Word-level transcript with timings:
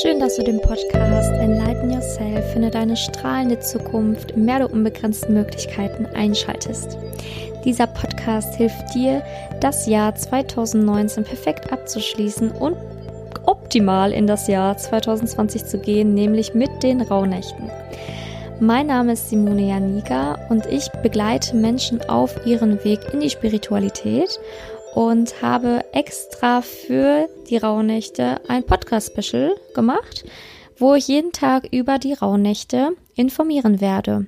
Schön, 0.00 0.18
dass 0.18 0.36
du 0.36 0.42
den 0.42 0.62
Podcast 0.62 1.30
Enlighten 1.32 1.90
Yourself, 1.90 2.52
finde 2.52 2.70
deine 2.70 2.96
strahlende 2.96 3.60
Zukunft 3.60 4.30
im 4.30 4.46
Meer 4.46 4.60
der 4.60 4.72
unbegrenzten 4.72 5.34
Möglichkeiten 5.34 6.06
einschaltest. 6.06 6.96
Dieser 7.66 7.86
Podcast 7.86 8.54
hilft 8.54 8.94
dir, 8.94 9.22
das 9.60 9.86
Jahr 9.86 10.14
2019 10.14 11.24
perfekt 11.24 11.70
abzuschließen 11.70 12.50
und 12.50 12.78
optimal 13.44 14.12
in 14.12 14.26
das 14.26 14.48
Jahr 14.48 14.78
2020 14.78 15.66
zu 15.66 15.78
gehen, 15.78 16.14
nämlich 16.14 16.54
mit 16.54 16.82
den 16.82 17.02
Rauhnächten. 17.02 17.70
Mein 18.58 18.86
Name 18.86 19.12
ist 19.12 19.28
Simone 19.28 19.68
Janiga 19.68 20.38
und 20.48 20.64
ich 20.64 20.88
begleite 21.02 21.56
Menschen 21.56 22.00
auf 22.08 22.46
ihren 22.46 22.82
Weg 22.84 23.00
in 23.12 23.20
die 23.20 23.30
Spiritualität 23.30 24.40
und 24.94 25.42
habe 25.42 25.84
extra 25.92 26.62
für 26.62 27.28
die 27.48 27.56
Rauhnächte 27.56 28.40
ein 28.48 28.64
Podcast-Special 28.64 29.54
gemacht, 29.74 30.24
wo 30.78 30.94
ich 30.94 31.08
jeden 31.08 31.32
Tag 31.32 31.68
über 31.72 31.98
die 31.98 32.14
Rauhnächte 32.14 32.96
informieren 33.14 33.80
werde. 33.80 34.26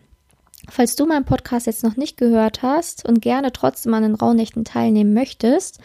Falls 0.69 0.95
du 0.95 1.07
meinen 1.07 1.25
Podcast 1.25 1.67
jetzt 1.67 1.83
noch 1.83 1.97
nicht 1.97 2.17
gehört 2.17 2.63
hast 2.63 3.05
und 3.07 3.21
gerne 3.21 3.53
trotzdem 3.53 3.95
an 3.95 4.05
den 4.05 4.15
Rauhnächten 4.15 4.65
teilnehmen 4.65 5.13
möchtest, 5.13 5.81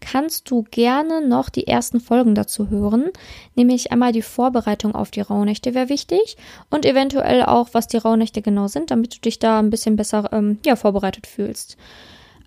kannst 0.00 0.50
du 0.50 0.64
gerne 0.70 1.26
noch 1.26 1.48
die 1.48 1.66
ersten 1.66 1.98
Folgen 1.98 2.34
dazu 2.34 2.68
hören. 2.68 3.10
Nämlich 3.54 3.90
einmal 3.90 4.12
die 4.12 4.22
Vorbereitung 4.22 4.94
auf 4.94 5.10
die 5.10 5.22
Rauhnächte 5.22 5.74
wäre 5.74 5.88
wichtig 5.88 6.36
und 6.68 6.84
eventuell 6.84 7.42
auch, 7.42 7.70
was 7.72 7.88
die 7.88 7.96
Rauhnächte 7.96 8.42
genau 8.42 8.68
sind, 8.68 8.90
damit 8.90 9.16
du 9.16 9.20
dich 9.20 9.38
da 9.38 9.60
ein 9.60 9.70
bisschen 9.70 9.96
besser 9.96 10.30
ähm, 10.32 10.58
ja, 10.64 10.76
vorbereitet 10.76 11.26
fühlst. 11.26 11.78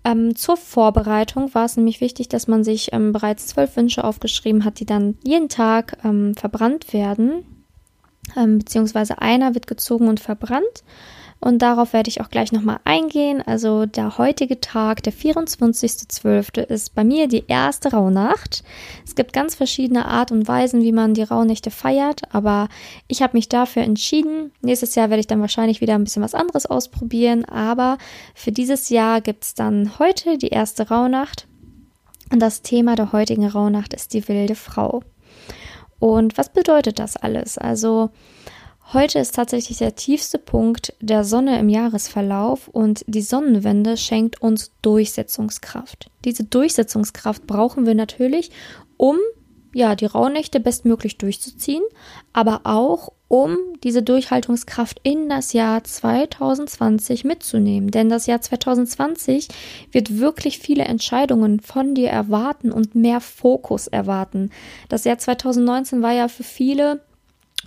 Ähm, 0.04 0.34
zur 0.34 0.56
Vorbereitung 0.56 1.54
war 1.54 1.64
es 1.64 1.76
nämlich 1.76 2.00
wichtig, 2.00 2.28
dass 2.28 2.48
man 2.48 2.64
sich 2.64 2.92
ähm, 2.92 3.12
bereits 3.12 3.46
zwölf 3.46 3.76
Wünsche 3.76 4.04
aufgeschrieben 4.04 4.64
hat, 4.64 4.80
die 4.80 4.86
dann 4.86 5.16
jeden 5.22 5.48
Tag 5.48 5.98
ähm, 6.04 6.34
verbrannt 6.34 6.92
werden. 6.92 7.44
Ähm, 8.36 8.58
beziehungsweise 8.58 9.20
einer 9.20 9.54
wird 9.54 9.66
gezogen 9.66 10.08
und 10.08 10.20
verbrannt. 10.20 10.84
Und 11.44 11.58
darauf 11.58 11.92
werde 11.92 12.08
ich 12.08 12.20
auch 12.20 12.30
gleich 12.30 12.52
nochmal 12.52 12.78
eingehen. 12.84 13.42
Also 13.44 13.84
der 13.84 14.16
heutige 14.16 14.60
Tag, 14.60 15.02
der 15.02 15.12
24.12., 15.12 16.60
ist 16.60 16.94
bei 16.94 17.02
mir 17.02 17.26
die 17.26 17.46
erste 17.48 17.90
Rauhnacht. 17.90 18.62
Es 19.04 19.16
gibt 19.16 19.32
ganz 19.32 19.56
verschiedene 19.56 20.06
Art 20.06 20.30
und 20.30 20.46
Weisen, 20.46 20.82
wie 20.82 20.92
man 20.92 21.14
die 21.14 21.24
Rauhnächte 21.24 21.72
feiert, 21.72 22.32
aber 22.32 22.68
ich 23.08 23.22
habe 23.22 23.36
mich 23.36 23.48
dafür 23.48 23.82
entschieden. 23.82 24.52
Nächstes 24.60 24.94
Jahr 24.94 25.10
werde 25.10 25.18
ich 25.18 25.26
dann 25.26 25.40
wahrscheinlich 25.40 25.80
wieder 25.80 25.96
ein 25.96 26.04
bisschen 26.04 26.22
was 26.22 26.36
anderes 26.36 26.66
ausprobieren, 26.66 27.44
aber 27.44 27.98
für 28.36 28.52
dieses 28.52 28.88
Jahr 28.88 29.20
gibt 29.20 29.42
es 29.42 29.54
dann 29.54 29.98
heute 29.98 30.38
die 30.38 30.50
erste 30.50 30.90
Rauhnacht. 30.90 31.48
Und 32.30 32.38
das 32.38 32.62
Thema 32.62 32.94
der 32.94 33.10
heutigen 33.10 33.48
Rauhnacht 33.48 33.94
ist 33.94 34.14
die 34.14 34.28
wilde 34.28 34.54
Frau. 34.54 35.02
Und 35.98 36.38
was 36.38 36.52
bedeutet 36.52 37.00
das 37.00 37.16
alles? 37.16 37.58
Also 37.58 38.10
Heute 38.92 39.20
ist 39.20 39.34
tatsächlich 39.34 39.78
der 39.78 39.94
tiefste 39.94 40.38
Punkt 40.38 40.92
der 41.00 41.24
Sonne 41.24 41.58
im 41.58 41.70
Jahresverlauf 41.70 42.68
und 42.68 43.04
die 43.06 43.22
Sonnenwende 43.22 43.96
schenkt 43.96 44.42
uns 44.42 44.70
Durchsetzungskraft. 44.82 46.10
Diese 46.26 46.44
Durchsetzungskraft 46.44 47.46
brauchen 47.46 47.86
wir 47.86 47.94
natürlich, 47.94 48.50
um 48.98 49.16
ja, 49.72 49.94
die 49.94 50.04
Rauhnächte 50.04 50.60
bestmöglich 50.60 51.16
durchzuziehen, 51.16 51.82
aber 52.34 52.60
auch 52.64 53.14
um 53.28 53.56
diese 53.82 54.02
Durchhaltungskraft 54.02 55.00
in 55.02 55.30
das 55.30 55.54
Jahr 55.54 55.82
2020 55.82 57.24
mitzunehmen. 57.24 57.90
Denn 57.90 58.10
das 58.10 58.26
Jahr 58.26 58.42
2020 58.42 59.48
wird 59.90 60.18
wirklich 60.18 60.58
viele 60.58 60.84
Entscheidungen 60.84 61.60
von 61.60 61.94
dir 61.94 62.10
erwarten 62.10 62.70
und 62.70 62.94
mehr 62.94 63.22
Fokus 63.22 63.86
erwarten. 63.86 64.50
Das 64.90 65.04
Jahr 65.04 65.16
2019 65.16 66.02
war 66.02 66.12
ja 66.12 66.28
für 66.28 66.44
viele 66.44 67.00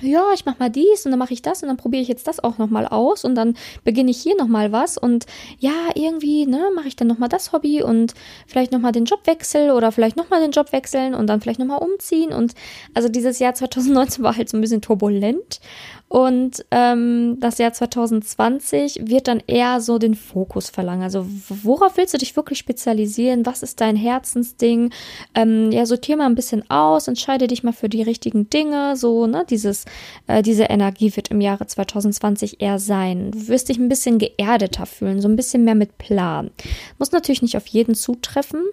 ja, 0.01 0.23
ich 0.33 0.45
mach 0.45 0.59
mal 0.59 0.69
dies 0.69 1.05
und 1.05 1.11
dann 1.11 1.19
mache 1.19 1.33
ich 1.33 1.41
das 1.41 1.63
und 1.63 1.69
dann 1.69 1.77
probiere 1.77 2.01
ich 2.01 2.07
jetzt 2.07 2.27
das 2.27 2.43
auch 2.43 2.57
nochmal 2.57 2.87
aus 2.87 3.23
und 3.23 3.35
dann 3.35 3.55
beginne 3.83 4.11
ich 4.11 4.17
hier 4.17 4.35
nochmal 4.35 4.71
was 4.71 4.97
und 4.97 5.25
ja, 5.59 5.71
irgendwie, 5.95 6.45
ne, 6.45 6.69
mache 6.75 6.87
ich 6.87 6.95
dann 6.95 7.07
nochmal 7.07 7.29
das 7.29 7.53
Hobby 7.53 7.81
und 7.81 8.13
vielleicht 8.45 8.71
nochmal 8.71 8.91
den 8.91 9.05
Jobwechsel 9.05 9.71
oder 9.71 9.91
vielleicht 9.91 10.17
nochmal 10.17 10.41
den 10.41 10.51
Job 10.51 10.71
wechseln 10.71 11.15
und 11.15 11.27
dann 11.27 11.39
vielleicht 11.39 11.59
nochmal 11.59 11.79
umziehen 11.79 12.33
und 12.33 12.53
also 12.93 13.07
dieses 13.09 13.39
Jahr 13.39 13.53
2019 13.55 14.23
war 14.23 14.35
halt 14.35 14.49
so 14.49 14.57
ein 14.57 14.61
bisschen 14.61 14.81
turbulent 14.81 15.59
und 16.07 16.63
ähm, 16.69 17.37
das 17.39 17.57
Jahr 17.57 17.73
2020 17.73 19.01
wird 19.09 19.27
dann 19.27 19.41
eher 19.47 19.81
so 19.81 19.97
den 19.97 20.13
Fokus 20.13 20.69
verlangen. 20.69 21.01
Also 21.01 21.25
worauf 21.49 21.97
willst 21.97 22.13
du 22.13 22.19
dich 22.19 22.35
wirklich 22.35 22.59
spezialisieren? 22.59 23.45
Was 23.45 23.63
ist 23.63 23.81
dein 23.81 23.95
Herzensding? 23.95 24.93
Ähm, 25.33 25.71
ja, 25.71 25.85
sortier 25.85 26.15
mal 26.15 26.27
ein 26.27 26.35
bisschen 26.35 26.69
aus, 26.69 27.07
entscheide 27.07 27.47
dich 27.47 27.63
mal 27.63 27.73
für 27.73 27.89
die 27.89 28.03
richtigen 28.03 28.49
Dinge. 28.49 28.95
So, 28.95 29.25
ne, 29.25 29.45
dieses, 29.49 29.85
äh, 30.27 30.43
diese 30.43 30.65
Energie 30.65 31.15
wird 31.15 31.29
im 31.29 31.41
Jahre 31.41 31.65
2020 31.65 32.61
eher 32.61 32.77
sein. 32.77 33.31
Du 33.31 33.47
wirst 33.47 33.69
dich 33.69 33.79
ein 33.79 33.89
bisschen 33.89 34.19
geerdeter 34.19 34.85
fühlen, 34.85 35.21
so 35.21 35.27
ein 35.27 35.35
bisschen 35.35 35.63
mehr 35.63 35.75
mit 35.75 35.97
Plan. 35.97 36.51
Muss 36.99 37.11
natürlich 37.11 37.41
nicht 37.41 37.57
auf 37.57 37.65
jeden 37.67 37.95
zutreffen 37.95 38.63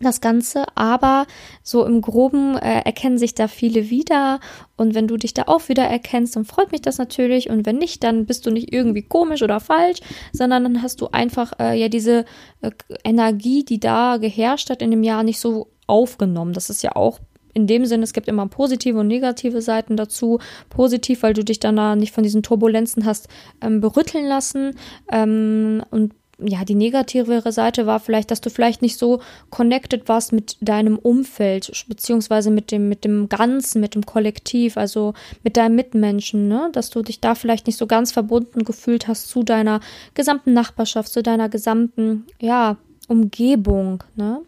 das 0.00 0.20
Ganze, 0.20 0.64
aber 0.76 1.26
so 1.62 1.84
im 1.84 2.00
Groben 2.00 2.56
äh, 2.56 2.82
erkennen 2.82 3.18
sich 3.18 3.34
da 3.34 3.48
viele 3.48 3.90
wieder 3.90 4.40
und 4.76 4.94
wenn 4.94 5.08
du 5.08 5.16
dich 5.16 5.34
da 5.34 5.44
auch 5.46 5.68
wieder 5.68 5.84
erkennst, 5.84 6.36
dann 6.36 6.44
freut 6.44 6.72
mich 6.72 6.82
das 6.82 6.98
natürlich 6.98 7.50
und 7.50 7.66
wenn 7.66 7.78
nicht, 7.78 8.04
dann 8.04 8.26
bist 8.26 8.46
du 8.46 8.50
nicht 8.50 8.72
irgendwie 8.72 9.02
komisch 9.02 9.42
oder 9.42 9.60
falsch, 9.60 9.98
sondern 10.32 10.62
dann 10.62 10.82
hast 10.82 11.00
du 11.00 11.08
einfach 11.08 11.52
äh, 11.58 11.78
ja 11.78 11.88
diese 11.88 12.24
äh, 12.60 12.70
Energie, 13.04 13.64
die 13.64 13.80
da 13.80 14.18
geherrscht 14.18 14.70
hat 14.70 14.82
in 14.82 14.90
dem 14.90 15.02
Jahr, 15.02 15.22
nicht 15.22 15.40
so 15.40 15.68
aufgenommen. 15.86 16.52
Das 16.52 16.70
ist 16.70 16.82
ja 16.82 16.94
auch 16.94 17.18
in 17.54 17.66
dem 17.66 17.86
Sinne, 17.86 18.04
es 18.04 18.12
gibt 18.12 18.28
immer 18.28 18.46
positive 18.46 19.00
und 19.00 19.08
negative 19.08 19.62
Seiten 19.62 19.96
dazu. 19.96 20.38
Positiv, 20.70 21.24
weil 21.24 21.34
du 21.34 21.42
dich 21.42 21.58
dann 21.58 21.76
da 21.76 21.96
nicht 21.96 22.12
von 22.12 22.22
diesen 22.22 22.42
Turbulenzen 22.42 23.04
hast 23.04 23.28
ähm, 23.60 23.80
berütteln 23.80 24.26
lassen 24.26 24.76
ähm, 25.10 25.82
und 25.90 26.14
ja, 26.38 26.64
die 26.64 26.74
negativere 26.74 27.50
Seite 27.52 27.86
war 27.86 27.98
vielleicht, 27.98 28.30
dass 28.30 28.40
du 28.40 28.50
vielleicht 28.50 28.80
nicht 28.80 28.98
so 28.98 29.20
connected 29.50 30.08
warst 30.08 30.32
mit 30.32 30.56
deinem 30.60 30.98
Umfeld, 30.98 31.84
beziehungsweise 31.88 32.50
mit 32.50 32.70
dem, 32.70 32.88
mit 32.88 33.04
dem 33.04 33.28
Ganzen, 33.28 33.80
mit 33.80 33.94
dem 33.94 34.06
Kollektiv, 34.06 34.76
also 34.76 35.14
mit 35.42 35.56
deinen 35.56 35.74
Mitmenschen, 35.74 36.46
ne? 36.46 36.70
Dass 36.72 36.90
du 36.90 37.02
dich 37.02 37.20
da 37.20 37.34
vielleicht 37.34 37.66
nicht 37.66 37.76
so 37.76 37.86
ganz 37.86 38.12
verbunden 38.12 38.64
gefühlt 38.64 39.08
hast 39.08 39.28
zu 39.28 39.42
deiner 39.42 39.80
gesamten 40.14 40.52
Nachbarschaft, 40.52 41.12
zu 41.12 41.22
deiner 41.22 41.48
gesamten, 41.48 42.26
ja, 42.40 42.76
Umgebung, 43.08 44.04
ne? 44.16 44.42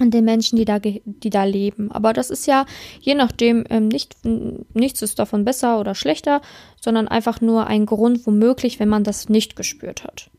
und 0.00 0.12
den 0.12 0.24
Menschen, 0.24 0.56
die 0.56 0.64
da, 0.64 0.78
die 0.80 1.30
da 1.30 1.44
leben. 1.44 1.92
Aber 1.92 2.12
das 2.12 2.30
ist 2.30 2.46
ja 2.46 2.66
je 3.00 3.14
nachdem 3.14 3.64
ähm, 3.70 3.88
nicht, 3.88 4.16
nichts 4.74 5.02
ist 5.02 5.18
davon 5.18 5.44
besser 5.44 5.78
oder 5.78 5.94
schlechter, 5.94 6.40
sondern 6.80 7.06
einfach 7.06 7.40
nur 7.40 7.66
ein 7.66 7.86
Grund, 7.86 8.26
womöglich, 8.26 8.80
wenn 8.80 8.88
man 8.88 9.04
das 9.04 9.28
nicht 9.28 9.56
gespürt 9.56 10.04
hat. 10.04 10.30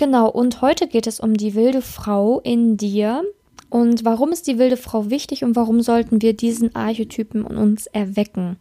Genau, 0.00 0.30
und 0.30 0.62
heute 0.62 0.86
geht 0.86 1.06
es 1.06 1.20
um 1.20 1.36
die 1.36 1.54
wilde 1.54 1.82
Frau 1.82 2.40
in 2.40 2.78
dir. 2.78 3.22
Und 3.68 4.02
warum 4.02 4.32
ist 4.32 4.46
die 4.46 4.56
wilde 4.56 4.78
Frau 4.78 5.10
wichtig 5.10 5.44
und 5.44 5.56
warum 5.56 5.82
sollten 5.82 6.22
wir 6.22 6.32
diesen 6.32 6.74
Archetypen 6.74 7.46
in 7.46 7.58
uns 7.58 7.86
erwecken? 7.86 8.56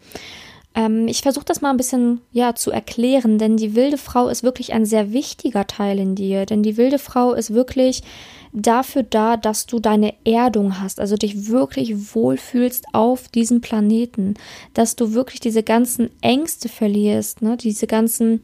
Ähm, 0.76 1.08
ich 1.08 1.22
versuche 1.22 1.46
das 1.46 1.62
mal 1.62 1.70
ein 1.70 1.78
bisschen 1.78 2.20
ja 2.34 2.56
zu 2.56 2.72
erklären, 2.72 3.38
denn 3.38 3.56
die 3.56 3.74
wilde 3.74 3.98
Frau 3.98 4.28
ist 4.28 4.44
wirklich 4.44 4.74
ein 4.74 4.86
sehr 4.86 5.14
wichtiger 5.14 5.66
Teil 5.66 6.00
in 6.00 6.14
dir. 6.14 6.46
Denn 6.46 6.62
die 6.62 6.76
wilde 6.76 7.00
Frau 7.00 7.32
ist 7.32 7.54
wirklich 7.54 8.04
dafür 8.52 9.04
da, 9.04 9.38
dass 9.38 9.66
du 9.66 9.80
deine 9.80 10.16
Erdung 10.26 10.82
hast, 10.82 11.00
also 11.00 11.16
dich 11.16 11.48
wirklich 11.48 12.14
wohlfühlst 12.14 12.84
auf 12.92 13.30
diesem 13.30 13.62
Planeten, 13.62 14.34
dass 14.74 14.98
du 14.98 15.14
wirklich 15.14 15.40
diese 15.40 15.64
ganzen 15.64 16.10
Ängste 16.20 16.68
verlierst, 16.68 17.42
ne, 17.42 17.56
diese 17.56 17.88
ganzen 17.88 18.42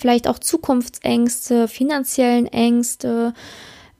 vielleicht 0.00 0.26
auch 0.26 0.38
Zukunftsängste, 0.38 1.68
finanziellen 1.68 2.46
Ängste, 2.46 3.34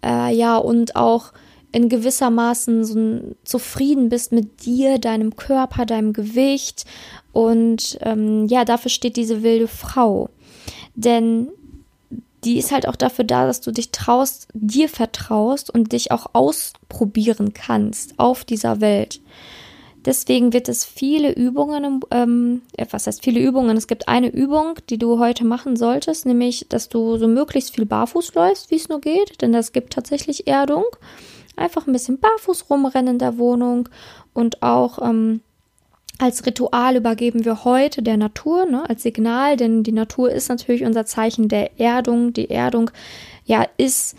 äh, 0.05 0.35
ja, 0.35 0.57
und 0.57 0.97
auch 0.97 1.33
in 1.73 1.89
gewissermaßen 1.89 2.85
so 2.85 3.37
zufrieden 3.45 4.09
bist 4.09 4.33
mit 4.33 4.65
dir, 4.65 4.99
deinem 4.99 5.37
Körper, 5.37 5.87
deinem 5.87 6.13
Gewicht. 6.13 6.85
Und 7.33 7.99
ähm, 8.03 8.47
ja, 8.49 8.65
dafür 8.65 8.91
steht 8.91 9.17
diese 9.17 9.43
wilde 9.43 9.69
Frau. 9.69 10.31
Denn 10.95 11.49
die 12.45 12.59
ist 12.59 12.73
halt 12.73 12.89
auch 12.89 12.97
dafür 12.97 13.25
da, 13.25 13.47
dass 13.47 13.61
du 13.61 13.71
dich 13.71 13.91
traust, 13.91 14.49
dir 14.55 14.89
vertraust 14.89 15.71
und 15.73 15.93
dich 15.93 16.11
auch 16.11 16.27
ausprobieren 16.33 17.53
kannst 17.55 18.19
auf 18.19 18.45
dieser 18.45 18.81
Welt. 18.81 19.21
Deswegen 20.05 20.53
wird 20.53 20.69
es 20.69 20.85
viele 20.85 21.33
Übungen, 21.33 22.01
ähm, 22.11 22.63
was 22.91 23.07
heißt 23.07 23.23
viele 23.23 23.41
Übungen? 23.41 23.77
Es 23.77 23.87
gibt 23.87 24.09
eine 24.09 24.29
Übung, 24.29 24.79
die 24.89 24.99
du 24.99 25.19
heute 25.19 25.45
machen 25.45 25.77
solltest, 25.77 26.25
nämlich, 26.27 26.67
dass 26.69 26.89
du 26.89 27.19
so 27.19 27.29
möglichst 27.29 27.75
viel 27.75 27.87
barfuß 27.87 28.35
läufst, 28.35 28.71
wie 28.71 28.77
es 28.77 28.89
nur 28.89 29.01
geht, 29.01 29.43
denn 29.43 29.53
das 29.53 29.73
gibt 29.73 29.93
tatsächlich 29.93 30.47
Erdung. 30.47 30.85
Einfach 31.57 31.87
ein 31.87 31.93
bisschen 31.93 32.19
barfuß 32.19 32.71
rumrennen 32.71 33.15
in 33.15 33.19
der 33.19 33.37
Wohnung 33.37 33.89
und 34.33 34.63
auch 34.63 35.03
ähm, 35.03 35.41
als 36.21 36.45
Ritual 36.45 36.97
übergeben 36.97 37.45
wir 37.45 37.65
heute 37.65 38.03
der 38.03 38.17
Natur, 38.17 38.67
ne, 38.67 38.89
als 38.89 39.03
Signal, 39.03 39.57
denn 39.57 39.83
die 39.83 39.93
Natur 39.93 40.31
ist 40.31 40.49
natürlich 40.49 40.85
unser 40.85 41.07
Zeichen 41.07 41.49
der 41.49 41.81
Erdung. 41.81 42.33
Die 42.35 42.51
Erdung, 42.51 42.91
ja, 43.45 43.67
ist 43.79 44.17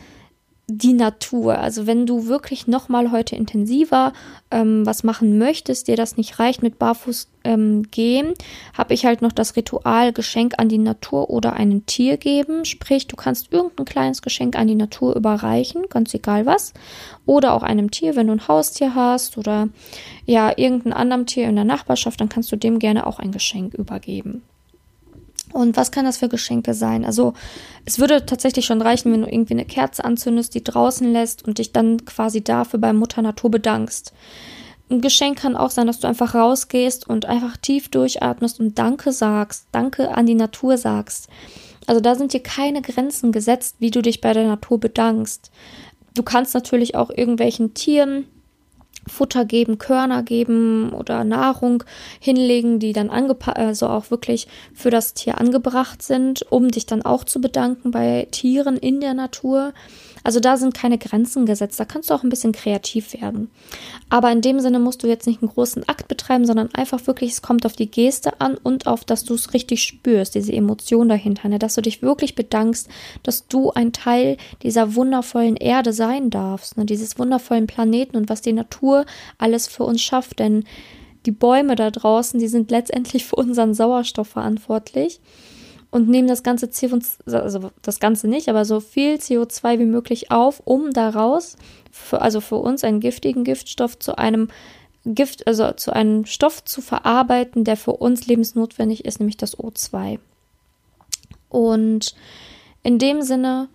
die 0.77 0.93
Natur. 0.93 1.57
Also 1.57 1.87
wenn 1.87 2.05
du 2.05 2.27
wirklich 2.27 2.67
noch 2.67 2.89
mal 2.89 3.11
heute 3.11 3.35
intensiver 3.35 4.13
ähm, 4.49 4.85
was 4.85 5.03
machen 5.03 5.37
möchtest, 5.37 5.87
dir 5.87 5.95
das 5.95 6.17
nicht 6.17 6.39
reicht 6.39 6.63
mit 6.63 6.79
Barfuß 6.79 7.27
ähm, 7.43 7.83
gehen, 7.91 8.33
habe 8.77 8.93
ich 8.93 9.05
halt 9.05 9.21
noch 9.21 9.31
das 9.31 9.55
Ritual 9.55 10.13
Geschenk 10.13 10.53
an 10.57 10.69
die 10.69 10.77
Natur 10.77 11.29
oder 11.29 11.53
einem 11.53 11.85
Tier 11.85 12.17
geben. 12.17 12.65
Sprich, 12.65 13.07
du 13.07 13.15
kannst 13.15 13.51
irgendein 13.51 13.85
kleines 13.85 14.21
Geschenk 14.21 14.55
an 14.55 14.67
die 14.67 14.75
Natur 14.75 15.15
überreichen, 15.15 15.83
ganz 15.89 16.13
egal 16.13 16.45
was. 16.45 16.73
Oder 17.25 17.53
auch 17.53 17.63
einem 17.63 17.91
Tier, 17.91 18.15
wenn 18.15 18.27
du 18.27 18.33
ein 18.33 18.47
Haustier 18.47 18.95
hast 18.95 19.37
oder 19.37 19.69
ja, 20.25 20.53
irgendein 20.55 20.93
anderem 20.93 21.25
Tier 21.25 21.47
in 21.47 21.55
der 21.55 21.65
Nachbarschaft, 21.65 22.21
dann 22.21 22.29
kannst 22.29 22.51
du 22.51 22.55
dem 22.55 22.79
gerne 22.79 23.07
auch 23.07 23.19
ein 23.19 23.31
Geschenk 23.31 23.73
übergeben. 23.73 24.43
Und 25.53 25.77
was 25.77 25.91
kann 25.91 26.05
das 26.05 26.17
für 26.17 26.29
Geschenke 26.29 26.73
sein? 26.73 27.05
Also 27.05 27.33
es 27.85 27.99
würde 27.99 28.25
tatsächlich 28.25 28.65
schon 28.65 28.81
reichen, 28.81 29.11
wenn 29.11 29.21
du 29.21 29.27
irgendwie 29.27 29.53
eine 29.53 29.65
Kerze 29.65 30.03
anzündest, 30.05 30.55
die 30.55 30.63
draußen 30.63 31.11
lässt 31.11 31.47
und 31.47 31.57
dich 31.57 31.73
dann 31.73 32.05
quasi 32.05 32.43
dafür 32.43 32.79
bei 32.79 32.93
Mutter 32.93 33.21
Natur 33.21 33.51
bedankst. 33.51 34.13
Ein 34.89 35.01
Geschenk 35.01 35.39
kann 35.39 35.55
auch 35.55 35.69
sein, 35.69 35.87
dass 35.87 35.99
du 35.99 36.07
einfach 36.07 36.35
rausgehst 36.35 37.07
und 37.07 37.25
einfach 37.25 37.55
tief 37.57 37.89
durchatmest 37.89 38.59
und 38.59 38.77
Danke 38.77 39.13
sagst, 39.13 39.67
Danke 39.71 40.15
an 40.15 40.25
die 40.25 40.35
Natur 40.35 40.77
sagst. 40.77 41.29
Also 41.87 42.01
da 42.01 42.15
sind 42.15 42.33
dir 42.33 42.43
keine 42.43 42.81
Grenzen 42.81 43.31
gesetzt, 43.31 43.77
wie 43.79 43.91
du 43.91 44.01
dich 44.01 44.21
bei 44.21 44.33
der 44.33 44.45
Natur 44.45 44.79
bedankst. 44.79 45.49
Du 46.13 46.23
kannst 46.23 46.53
natürlich 46.53 46.95
auch 46.95 47.09
irgendwelchen 47.09 47.73
Tieren 47.73 48.25
Futter 49.11 49.45
geben, 49.45 49.77
Körner 49.77 50.23
geben 50.23 50.93
oder 50.93 51.23
Nahrung 51.23 51.83
hinlegen, 52.19 52.79
die 52.79 52.93
dann 52.93 53.09
angepasst, 53.09 53.57
also 53.57 53.87
auch 53.87 54.09
wirklich 54.09 54.47
für 54.73 54.89
das 54.89 55.13
Tier 55.13 55.39
angebracht 55.39 56.01
sind, 56.01 56.45
um 56.49 56.69
dich 56.69 56.85
dann 56.85 57.01
auch 57.01 57.23
zu 57.23 57.41
bedanken 57.41 57.91
bei 57.91 58.27
Tieren 58.31 58.77
in 58.77 59.01
der 59.01 59.13
Natur. 59.13 59.73
Also 60.23 60.39
da 60.39 60.57
sind 60.57 60.73
keine 60.73 60.97
Grenzen 60.97 61.45
gesetzt. 61.45 61.79
Da 61.79 61.85
kannst 61.85 62.09
du 62.09 62.13
auch 62.13 62.23
ein 62.23 62.29
bisschen 62.29 62.51
kreativ 62.51 63.13
werden. 63.13 63.49
Aber 64.09 64.31
in 64.31 64.41
dem 64.41 64.59
Sinne 64.59 64.79
musst 64.79 65.03
du 65.03 65.07
jetzt 65.07 65.27
nicht 65.27 65.41
einen 65.41 65.51
großen 65.51 65.87
Akt 65.87 66.07
betreiben, 66.07 66.45
sondern 66.45 66.73
einfach 66.73 67.07
wirklich, 67.07 67.31
es 67.31 67.41
kommt 67.41 67.65
auf 67.65 67.73
die 67.73 67.89
Geste 67.89 68.39
an 68.39 68.57
und 68.57 68.87
auf, 68.87 69.03
dass 69.03 69.23
du 69.23 69.33
es 69.33 69.53
richtig 69.53 69.83
spürst, 69.83 70.35
diese 70.35 70.53
Emotion 70.53 71.09
dahinter, 71.09 71.49
ne? 71.49 71.59
dass 71.59 71.75
du 71.75 71.81
dich 71.81 72.01
wirklich 72.01 72.35
bedankst, 72.35 72.87
dass 73.23 73.47
du 73.47 73.71
ein 73.71 73.93
Teil 73.93 74.37
dieser 74.63 74.95
wundervollen 74.95 75.55
Erde 75.55 75.93
sein 75.93 76.29
darfst, 76.29 76.77
ne? 76.77 76.85
dieses 76.85 77.17
wundervollen 77.17 77.67
Planeten 77.67 78.17
und 78.17 78.29
was 78.29 78.41
die 78.41 78.53
Natur 78.53 79.05
alles 79.37 79.67
für 79.67 79.83
uns 79.83 80.01
schafft. 80.01 80.39
Denn 80.39 80.65
die 81.25 81.31
Bäume 81.31 81.75
da 81.75 81.91
draußen, 81.91 82.39
die 82.39 82.47
sind 82.47 82.71
letztendlich 82.71 83.25
für 83.25 83.35
unseren 83.35 83.73
Sauerstoff 83.73 84.27
verantwortlich 84.27 85.19
und 85.91 86.07
nehmen 86.07 86.27
das 86.27 86.41
ganze 86.41 86.67
CO2, 86.67 87.33
also 87.33 87.71
das 87.81 87.99
Ganze 87.99 88.27
nicht, 88.27 88.49
aber 88.49 88.65
so 88.65 88.79
viel 88.79 89.15
CO2 89.15 89.77
wie 89.77 89.85
möglich 89.85 90.31
auf, 90.31 90.61
um 90.65 90.91
daraus, 90.91 91.57
für, 91.91 92.21
also 92.21 92.39
für 92.39 92.55
uns 92.55 92.83
einen 92.83 93.01
giftigen 93.01 93.43
Giftstoff 93.43 93.99
zu 93.99 94.17
einem 94.17 94.47
Gift, 95.05 95.47
also 95.47 95.71
zu 95.73 95.93
einem 95.93 96.25
Stoff 96.25 96.63
zu 96.63 96.81
verarbeiten, 96.81 97.65
der 97.65 97.75
für 97.75 97.93
uns 97.93 98.25
lebensnotwendig 98.27 99.03
ist, 99.03 99.19
nämlich 99.19 99.37
das 99.37 99.57
O2. 99.57 100.19
Und 101.49 102.15
in 102.83 102.97
dem 102.97 103.21
Sinne 103.21 103.67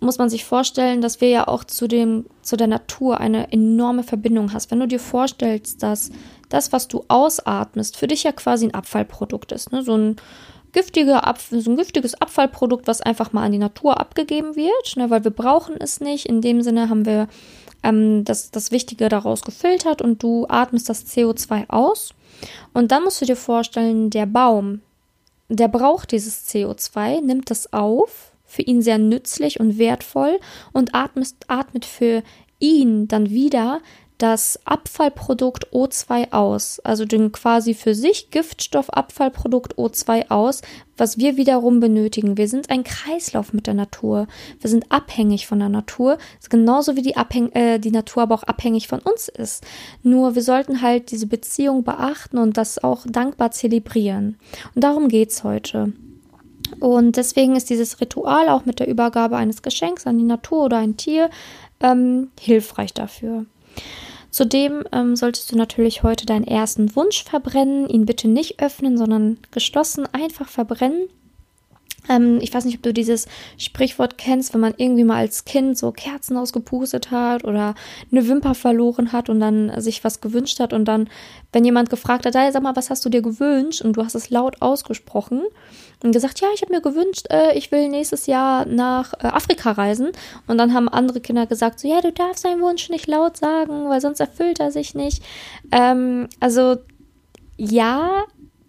muss 0.00 0.18
man 0.18 0.30
sich 0.30 0.44
vorstellen, 0.44 1.02
dass 1.02 1.20
wir 1.20 1.28
ja 1.28 1.48
auch 1.48 1.64
zu 1.64 1.88
dem, 1.88 2.26
zu 2.40 2.56
der 2.56 2.68
Natur 2.68 3.20
eine 3.20 3.52
enorme 3.52 4.04
Verbindung 4.04 4.52
hast. 4.52 4.70
Wenn 4.70 4.80
du 4.80 4.86
dir 4.86 5.00
vorstellst, 5.00 5.82
dass 5.82 6.10
das, 6.48 6.72
was 6.72 6.88
du 6.88 7.04
ausatmest, 7.08 7.96
für 7.96 8.06
dich 8.06 8.22
ja 8.22 8.32
quasi 8.32 8.66
ein 8.66 8.74
Abfallprodukt 8.74 9.52
ist, 9.52 9.72
ne? 9.72 9.82
so 9.82 9.96
ein 9.96 10.16
giftige 10.78 11.24
Abf 11.24 11.48
so 11.50 11.70
ein 11.70 11.76
giftiges 11.76 12.14
Abfallprodukt, 12.14 12.86
was 12.86 13.00
einfach 13.00 13.32
mal 13.32 13.42
an 13.42 13.50
die 13.50 13.58
Natur 13.58 13.98
abgegeben 13.98 14.54
wird, 14.54 14.96
ne, 14.96 15.10
weil 15.10 15.24
wir 15.24 15.32
brauchen 15.32 15.74
es 15.80 16.00
nicht. 16.00 16.26
In 16.26 16.40
dem 16.40 16.62
Sinne 16.62 16.88
haben 16.88 17.04
wir 17.04 17.26
ähm, 17.82 18.22
das, 18.24 18.52
das 18.52 18.70
Wichtige 18.70 19.08
daraus 19.08 19.42
gefiltert 19.42 20.00
und 20.02 20.22
du 20.22 20.46
atmest 20.48 20.88
das 20.88 21.04
CO2 21.06 21.68
aus. 21.68 22.10
Und 22.74 22.92
dann 22.92 23.02
musst 23.02 23.20
du 23.20 23.24
dir 23.24 23.34
vorstellen, 23.34 24.10
der 24.10 24.26
Baum, 24.26 24.80
der 25.48 25.66
braucht 25.66 26.12
dieses 26.12 26.48
CO2, 26.48 27.22
nimmt 27.22 27.50
es 27.50 27.72
auf, 27.72 28.30
für 28.44 28.62
ihn 28.62 28.80
sehr 28.80 28.98
nützlich 28.98 29.58
und 29.58 29.78
wertvoll 29.78 30.38
und 30.72 30.94
atmet, 30.94 31.34
atmet 31.48 31.86
für 31.86 32.22
ihn 32.60 33.08
dann 33.08 33.30
wieder 33.30 33.80
das 34.18 34.58
Abfallprodukt 34.64 35.68
O2 35.72 36.32
aus, 36.32 36.80
also 36.80 37.04
den 37.04 37.30
quasi 37.30 37.72
für 37.72 37.94
sich 37.94 38.30
Giftstoffabfallprodukt 38.30 39.76
O2 39.76 40.28
aus, 40.30 40.62
was 40.96 41.18
wir 41.18 41.36
wiederum 41.36 41.78
benötigen. 41.78 42.36
Wir 42.36 42.48
sind 42.48 42.68
ein 42.68 42.82
Kreislauf 42.82 43.52
mit 43.52 43.68
der 43.68 43.74
Natur. 43.74 44.26
Wir 44.60 44.68
sind 44.68 44.90
abhängig 44.90 45.46
von 45.46 45.60
der 45.60 45.68
Natur, 45.68 46.18
genauso 46.50 46.96
wie 46.96 47.02
die, 47.02 47.16
Abhäng 47.16 47.52
äh, 47.52 47.78
die 47.78 47.92
Natur 47.92 48.24
aber 48.24 48.34
auch 48.34 48.42
abhängig 48.42 48.88
von 48.88 48.98
uns 48.98 49.28
ist. 49.28 49.64
Nur 50.02 50.34
wir 50.34 50.42
sollten 50.42 50.82
halt 50.82 51.12
diese 51.12 51.28
Beziehung 51.28 51.84
beachten 51.84 52.38
und 52.38 52.56
das 52.56 52.82
auch 52.82 53.06
dankbar 53.08 53.52
zelebrieren. 53.52 54.36
Und 54.74 54.82
darum 54.82 55.08
geht's 55.08 55.44
heute. 55.44 55.92
Und 56.80 57.16
deswegen 57.16 57.54
ist 57.54 57.70
dieses 57.70 58.00
Ritual 58.00 58.48
auch 58.48 58.64
mit 58.64 58.80
der 58.80 58.88
Übergabe 58.88 59.36
eines 59.36 59.62
Geschenks 59.62 60.06
an 60.06 60.18
die 60.18 60.24
Natur 60.24 60.64
oder 60.64 60.78
ein 60.78 60.96
Tier 60.96 61.30
ähm, 61.80 62.30
hilfreich 62.38 62.92
dafür. 62.92 63.46
Zudem 64.30 64.84
ähm, 64.92 65.16
solltest 65.16 65.50
du 65.50 65.56
natürlich 65.56 66.02
heute 66.02 66.26
deinen 66.26 66.46
ersten 66.46 66.94
Wunsch 66.94 67.24
verbrennen, 67.24 67.88
ihn 67.88 68.06
bitte 68.06 68.28
nicht 68.28 68.62
öffnen, 68.62 68.98
sondern 68.98 69.38
geschlossen 69.50 70.06
einfach 70.12 70.48
verbrennen. 70.48 71.08
Ähm, 72.08 72.38
ich 72.40 72.52
weiß 72.52 72.64
nicht, 72.64 72.76
ob 72.76 72.82
du 72.82 72.92
dieses 72.92 73.26
Sprichwort 73.56 74.18
kennst, 74.18 74.54
wenn 74.54 74.60
man 74.60 74.74
irgendwie 74.76 75.04
mal 75.04 75.16
als 75.16 75.44
Kind 75.44 75.76
so 75.76 75.92
Kerzen 75.92 76.36
ausgepustet 76.36 77.10
hat 77.10 77.44
oder 77.44 77.74
eine 78.10 78.28
Wimper 78.28 78.54
verloren 78.54 79.12
hat 79.12 79.28
und 79.28 79.40
dann 79.40 79.80
sich 79.80 80.04
was 80.04 80.20
gewünscht 80.20 80.60
hat 80.60 80.72
und 80.72 80.86
dann, 80.86 81.08
wenn 81.52 81.64
jemand 81.64 81.90
gefragt 81.90 82.26
hat, 82.26 82.34
hey, 82.34 82.50
sag 82.52 82.62
mal, 82.62 82.76
was 82.76 82.90
hast 82.90 83.04
du 83.04 83.08
dir 83.08 83.22
gewünscht 83.22 83.82
und 83.82 83.94
du 83.94 84.04
hast 84.04 84.14
es 84.14 84.30
laut 84.30 84.60
ausgesprochen 84.60 85.42
und 86.02 86.12
gesagt, 86.12 86.40
ja, 86.40 86.48
ich 86.54 86.62
habe 86.62 86.72
mir 86.72 86.80
gewünscht, 86.80 87.26
äh, 87.30 87.56
ich 87.56 87.72
will 87.72 87.88
nächstes 87.88 88.26
Jahr 88.26 88.66
nach 88.66 89.14
äh, 89.14 89.26
Afrika 89.26 89.72
reisen. 89.72 90.12
Und 90.46 90.58
dann 90.58 90.72
haben 90.72 90.88
andere 90.88 91.20
Kinder 91.20 91.46
gesagt, 91.46 91.80
so, 91.80 91.88
ja, 91.88 92.00
du 92.00 92.12
darfst 92.12 92.44
deinen 92.44 92.60
Wunsch 92.60 92.88
nicht 92.88 93.06
laut 93.06 93.36
sagen, 93.36 93.88
weil 93.88 94.00
sonst 94.00 94.20
erfüllt 94.20 94.60
er 94.60 94.70
sich 94.70 94.94
nicht. 94.94 95.22
Ähm, 95.72 96.28
also 96.40 96.76
ja, 97.56 98.24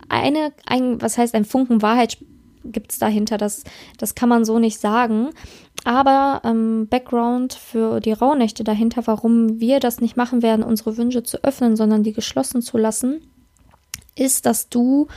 eine, 0.09 0.51
ein, 0.65 1.01
was 1.01 1.17
heißt 1.17 1.35
ein 1.35 1.45
Funken 1.45 1.81
Wahrheit 1.81 2.17
gibt 2.63 2.91
es 2.91 2.99
dahinter, 2.99 3.37
das, 3.37 3.63
das 3.97 4.15
kann 4.15 4.29
man 4.29 4.45
so 4.45 4.59
nicht 4.59 4.79
sagen. 4.79 5.29
Aber 5.85 6.41
ähm, 6.43 6.87
Background 6.89 7.53
für 7.53 7.99
die 7.99 8.11
Rauhnächte 8.11 8.63
dahinter, 8.63 9.03
warum 9.05 9.59
wir 9.59 9.79
das 9.79 10.01
nicht 10.01 10.17
machen 10.17 10.41
werden, 10.41 10.63
unsere 10.63 10.97
Wünsche 10.97 11.23
zu 11.23 11.43
öffnen, 11.43 11.75
sondern 11.75 12.03
die 12.03 12.13
geschlossen 12.13 12.61
zu 12.61 12.77
lassen, 12.77 13.21
ist, 14.15 14.45
dass 14.45 14.69
du 14.69 15.07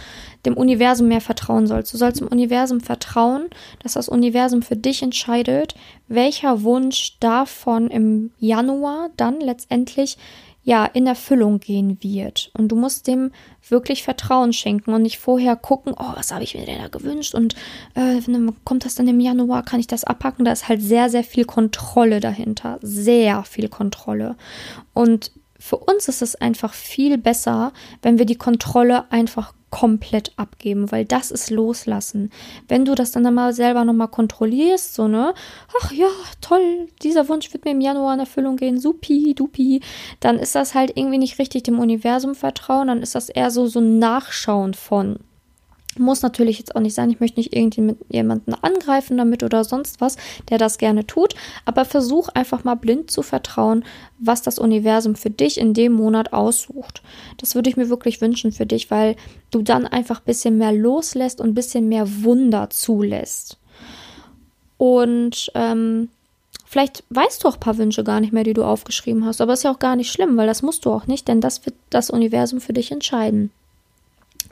dem 0.47 0.57
Universum 0.57 1.09
mehr 1.09 1.21
vertrauen 1.21 1.67
sollst. 1.67 1.93
Du 1.93 1.99
sollst 1.99 2.21
dem 2.21 2.29
Universum 2.29 2.81
vertrauen, 2.81 3.49
dass 3.83 3.95
das 3.95 4.09
Universum 4.09 4.63
für 4.63 4.77
dich 4.77 5.03
entscheidet, 5.03 5.75
welcher 6.09 6.63
Wunsch 6.63 7.19
davon 7.19 7.89
im 7.89 8.31
Januar 8.39 9.11
dann 9.17 9.41
letztendlich 9.41 10.19
ja 10.65 10.85
in 10.85 11.07
Erfüllung 11.07 11.59
gehen 11.59 11.99
wird. 12.03 12.51
Und 12.55 12.69
du 12.69 12.77
musst 12.77 13.07
dem 13.07 13.33
wirklich 13.69 14.03
Vertrauen 14.03 14.53
schenken 14.53 14.95
und 14.95 15.03
nicht 15.03 15.19
vorher 15.19 15.57
gucken, 15.57 15.95
oh, 15.99 16.13
was 16.15 16.33
habe 16.33 16.45
ich 16.45 16.55
mir 16.55 16.65
denn 16.65 16.81
da 16.81 16.89
gewünscht 16.89 17.35
und 17.35 17.55
äh, 17.95 18.21
kommt 18.65 18.85
das 18.85 18.95
dann 18.95 19.09
im 19.09 19.21
Januar, 19.21 19.65
kann 19.65 19.81
ich 19.81 19.87
das 19.87 20.05
abpacken? 20.05 20.45
Da 20.45 20.53
ist 20.53 20.69
halt 20.69 20.83
sehr, 20.83 21.11
sehr 21.11 21.25
viel 21.25 21.45
Kontrolle 21.45 22.21
dahinter. 22.21 22.79
Sehr 22.83 23.43
viel 23.45 23.69
Kontrolle. 23.69 24.37
Und 24.95 25.33
für 25.59 25.77
uns 25.77 26.09
ist 26.09 26.23
es 26.23 26.35
einfach 26.35 26.75
viel 26.75 27.19
besser, 27.19 27.73
wenn 28.03 28.19
wir 28.19 28.27
die 28.27 28.37
Kontrolle 28.37 29.11
einfach 29.13 29.53
komplett 29.73 30.33
abgeben, 30.37 30.93
weil 30.93 31.05
das 31.05 31.33
ist 31.33 31.51
loslassen. 31.51 32.31
Wenn 32.69 32.85
du 32.85 32.95
das 32.95 33.11
dann 33.11 33.35
mal 33.35 33.53
selber 33.53 33.85
nochmal 33.85 34.09
kontrollierst, 34.09 34.95
so, 34.95 35.09
ne, 35.09 35.35
ach 35.81 35.91
ja, 35.91 36.11
toll, 36.41 36.89
dieser 37.03 37.29
Wunsch 37.29 37.53
wird 37.53 37.65
mir 37.65 37.73
im 37.73 37.81
Januar 37.81 38.15
in 38.15 38.21
Erfüllung 38.21 38.57
gehen, 38.57 38.79
supi, 38.79 39.35
dupi, 39.35 39.81
dann 40.21 40.39
ist 40.39 40.55
das 40.55 40.75
halt 40.75 40.93
irgendwie 40.95 41.19
nicht 41.19 41.39
richtig 41.39 41.65
dem 41.65 41.81
Universum 41.81 42.35
vertrauen, 42.35 42.89
dann 42.89 43.03
ist 43.03 43.15
das 43.15 43.31
eher 43.31 43.51
so, 43.51 43.67
so 43.67 43.81
ein 43.81 43.99
Nachschauen 43.99 44.75
von. 44.75 45.19
Muss 45.99 46.23
natürlich 46.23 46.59
jetzt 46.59 46.75
auch 46.75 46.81
nicht 46.81 46.95
sein, 46.95 47.11
ich 47.11 47.21
möchte 47.21 47.39
nicht 47.39 47.55
irgendjemanden 47.55 48.55
angreifen 48.55 49.19
damit 49.19 49.43
oder 49.43 49.63
sonst 49.63 50.01
was, 50.01 50.17
der 50.49 50.57
das 50.57 50.79
gerne 50.79 51.07
tut, 51.07 51.35
aber 51.67 51.85
versuch 51.85 52.31
einfach 52.31 52.65
mal 52.65 52.77
blind 52.77 53.11
zu 53.11 53.23
vertrauen, 53.23 53.85
was 54.19 54.41
das 54.41 54.59
Universum 54.59 55.17
für 55.17 55.29
dich 55.29 55.59
in 55.59 55.75
dem 55.75 55.93
Monat 55.93 56.33
aussucht. 56.33 57.03
Das 57.37 57.55
würde 57.55 57.69
ich 57.69 57.77
mir 57.77 57.91
wirklich 57.91 58.23
wünschen 58.23 58.53
für 58.53 58.65
dich, 58.65 58.91
weil 58.91 59.17
du 59.51 59.61
dann 59.61 59.87
einfach 59.87 60.21
ein 60.21 60.27
bisschen 60.27 60.57
mehr 60.57 60.73
loslässt 60.73 61.43
und 61.43 61.51
ein 61.51 61.55
bisschen 61.55 61.89
mehr 61.89 62.07
Wunder 62.23 62.71
zulässt. 62.71 63.59
Und 64.79 65.53
ähm, 65.55 66.09
vielleicht 66.65 67.05
weißt 67.11 67.45
du 67.45 67.49
auch 67.49 67.55
ein 67.55 67.61
paar 67.61 67.77
Wünsche 67.77 68.03
gar 68.03 68.21
nicht 68.21 68.33
mehr, 68.33 68.45
die 68.45 68.55
du 68.55 68.65
aufgeschrieben 68.65 69.27
hast, 69.27 69.43
aber 69.43 69.53
ist 69.53 69.65
ja 69.65 69.73
auch 69.73 69.79
gar 69.79 69.97
nicht 69.97 70.11
schlimm, 70.11 70.39
weil 70.39 70.47
das 70.47 70.63
musst 70.63 70.87
du 70.87 70.91
auch 70.91 71.07
nicht, 71.07 71.29
denn 71.29 71.43
das 71.43 71.67
wird 71.67 71.77
das 71.91 72.09
Universum 72.09 72.63
für 72.63 72.73
dich 72.73 72.91
entscheiden 72.91 73.51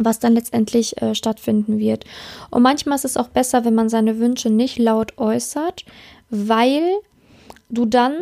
was 0.04 0.18
dann 0.18 0.34
letztendlich 0.34 1.00
äh, 1.00 1.14
stattfinden 1.14 1.78
wird. 1.78 2.04
Und 2.50 2.62
manchmal 2.62 2.96
ist 2.96 3.04
es 3.04 3.16
auch 3.16 3.28
besser, 3.28 3.64
wenn 3.64 3.74
man 3.74 3.88
seine 3.88 4.18
Wünsche 4.18 4.50
nicht 4.50 4.78
laut 4.78 5.18
äußert, 5.18 5.84
weil 6.30 6.82
du 7.68 7.86
dann 7.86 8.14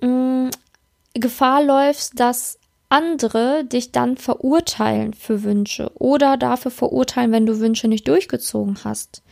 mh, 0.00 0.08
mm, 0.08 0.50
Gefahr 1.14 1.62
läufst, 1.62 2.20
dass 2.20 2.58
andere 2.88 3.64
dich 3.64 3.90
dann 3.90 4.16
verurteilen 4.16 5.12
für 5.12 5.42
Wünsche 5.42 5.90
oder 5.94 6.36
dafür 6.36 6.70
verurteilen, 6.70 7.32
wenn 7.32 7.46
du 7.46 7.58
Wünsche 7.58 7.88
nicht 7.88 8.06
durchgezogen 8.06 8.78
hast. 8.84 9.22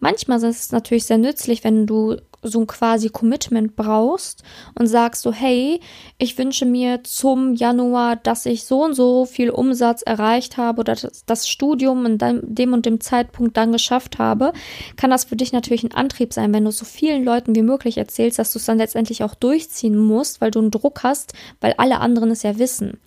Manchmal 0.00 0.38
ist 0.38 0.60
es 0.60 0.72
natürlich 0.72 1.04
sehr 1.04 1.18
nützlich, 1.18 1.62
wenn 1.62 1.86
du 1.86 2.16
so 2.44 2.60
ein 2.60 2.66
quasi 2.66 3.08
Commitment 3.08 3.76
brauchst 3.76 4.42
und 4.78 4.86
sagst 4.86 5.22
so, 5.22 5.32
hey, 5.32 5.80
ich 6.18 6.38
wünsche 6.38 6.66
mir 6.66 7.02
zum 7.04 7.54
Januar, 7.54 8.16
dass 8.16 8.46
ich 8.46 8.64
so 8.64 8.84
und 8.84 8.94
so 8.94 9.24
viel 9.24 9.50
Umsatz 9.50 10.02
erreicht 10.02 10.56
habe 10.56 10.80
oder 10.80 10.96
das 11.26 11.48
Studium 11.48 12.06
in 12.06 12.18
dem 12.18 12.72
und 12.72 12.86
dem 12.86 13.00
Zeitpunkt 13.00 13.56
dann 13.56 13.72
geschafft 13.72 14.18
habe, 14.18 14.52
kann 14.96 15.10
das 15.10 15.24
für 15.24 15.36
dich 15.36 15.52
natürlich 15.52 15.84
ein 15.84 15.94
Antrieb 15.94 16.32
sein, 16.32 16.52
wenn 16.52 16.64
du 16.64 16.70
so 16.70 16.84
vielen 16.84 17.24
Leuten 17.24 17.54
wie 17.54 17.62
möglich 17.62 17.98
erzählst, 17.98 18.38
dass 18.38 18.52
du 18.52 18.58
es 18.58 18.66
dann 18.66 18.78
letztendlich 18.78 19.22
auch 19.22 19.34
durchziehen 19.34 19.96
musst, 19.96 20.40
weil 20.40 20.50
du 20.50 20.60
einen 20.60 20.70
Druck 20.70 21.02
hast, 21.02 21.32
weil 21.60 21.74
alle 21.78 22.00
anderen 22.00 22.30
es 22.30 22.42
ja 22.42 22.58
wissen. 22.58 22.98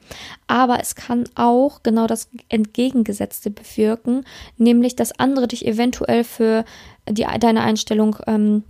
Aber 0.47 0.79
es 0.79 0.95
kann 0.95 1.25
auch 1.35 1.83
genau 1.83 2.07
das 2.07 2.29
Entgegengesetzte 2.49 3.49
bewirken, 3.51 4.25
nämlich 4.57 4.95
dass 4.95 5.17
andere 5.19 5.47
dich 5.47 5.65
eventuell 5.65 6.23
für 6.23 6.65
die, 7.09 7.25
deine 7.39 7.61
Einstellung 7.61 8.17
ähm, 8.27 8.63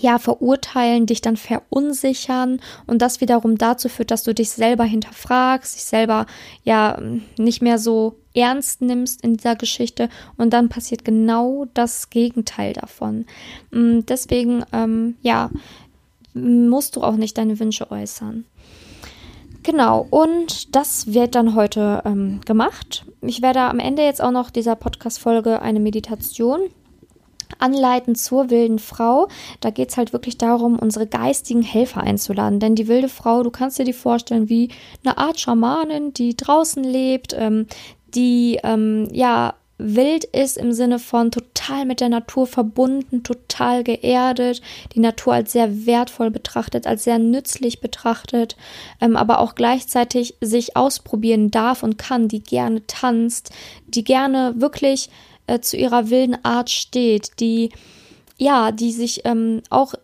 ja, 0.00 0.18
verurteilen, 0.18 1.06
dich 1.06 1.20
dann 1.20 1.36
verunsichern 1.36 2.60
und 2.86 3.02
das 3.02 3.20
wiederum 3.20 3.58
dazu 3.58 3.88
führt, 3.88 4.10
dass 4.10 4.22
du 4.22 4.34
dich 4.34 4.50
selber 4.50 4.84
hinterfragst, 4.84 5.74
dich 5.74 5.84
selber 5.84 6.26
ja 6.64 6.98
nicht 7.36 7.62
mehr 7.62 7.78
so 7.78 8.16
ernst 8.34 8.80
nimmst 8.80 9.22
in 9.22 9.36
dieser 9.36 9.56
Geschichte 9.56 10.08
und 10.36 10.52
dann 10.52 10.68
passiert 10.68 11.04
genau 11.04 11.66
das 11.74 12.10
Gegenteil 12.10 12.72
davon. 12.72 13.26
Mm, 13.70 14.00
deswegen, 14.08 14.64
ähm, 14.72 15.16
ja, 15.22 15.50
musst 16.32 16.96
du 16.96 17.02
auch 17.02 17.16
nicht 17.16 17.36
deine 17.38 17.58
Wünsche 17.58 17.90
äußern. 17.90 18.44
Genau, 19.62 20.06
und 20.08 20.74
das 20.74 21.12
wird 21.12 21.34
dann 21.34 21.54
heute 21.54 22.02
ähm, 22.06 22.40
gemacht. 22.46 23.04
Ich 23.20 23.42
werde 23.42 23.60
am 23.60 23.78
Ende 23.78 24.02
jetzt 24.02 24.22
auch 24.22 24.30
noch 24.30 24.48
dieser 24.50 24.74
Podcast-Folge 24.74 25.60
eine 25.60 25.80
Meditation 25.80 26.60
anleiten 27.60 28.14
zur 28.14 28.50
wilden 28.50 28.78
Frau. 28.78 29.28
Da 29.60 29.70
geht 29.70 29.90
es 29.90 29.96
halt 29.96 30.12
wirklich 30.12 30.38
darum, 30.38 30.78
unsere 30.78 31.06
geistigen 31.06 31.62
Helfer 31.62 32.02
einzuladen. 32.02 32.60
Denn 32.60 32.74
die 32.74 32.88
wilde 32.88 33.08
Frau, 33.08 33.42
du 33.42 33.50
kannst 33.50 33.78
dir 33.78 33.84
die 33.84 33.92
vorstellen 33.92 34.48
wie 34.48 34.70
eine 35.04 35.18
Art 35.18 35.40
Schamanin, 35.40 36.12
die 36.14 36.36
draußen 36.36 36.84
lebt, 36.84 37.34
ähm, 37.38 37.66
die 38.14 38.58
ähm, 38.62 39.08
ja 39.12 39.54
wild 39.80 40.24
ist 40.24 40.58
im 40.58 40.72
Sinne 40.72 40.98
von 40.98 41.30
total 41.30 41.86
mit 41.86 42.00
der 42.00 42.08
Natur 42.08 42.46
verbunden, 42.46 43.22
total 43.22 43.82
geerdet, 43.82 44.60
die 44.94 45.00
Natur 45.00 45.34
als 45.34 45.52
sehr 45.52 45.86
wertvoll 45.86 46.30
betrachtet, 46.30 46.86
als 46.86 47.04
sehr 47.04 47.18
nützlich 47.18 47.80
betrachtet, 47.80 48.56
ähm, 49.00 49.16
aber 49.16 49.40
auch 49.40 49.54
gleichzeitig 49.54 50.36
sich 50.40 50.76
ausprobieren 50.76 51.50
darf 51.50 51.82
und 51.82 51.98
kann, 51.98 52.28
die 52.28 52.42
gerne 52.42 52.86
tanzt, 52.86 53.50
die 53.86 54.04
gerne 54.04 54.54
wirklich 54.56 55.08
äh, 55.50 55.60
zu 55.60 55.76
ihrer 55.76 56.10
wilden 56.10 56.44
Art 56.44 56.70
steht, 56.70 57.40
die 57.40 57.70
ja, 58.38 58.72
die 58.72 58.92
sich 58.92 59.26
ähm, 59.26 59.60
auch 59.68 59.94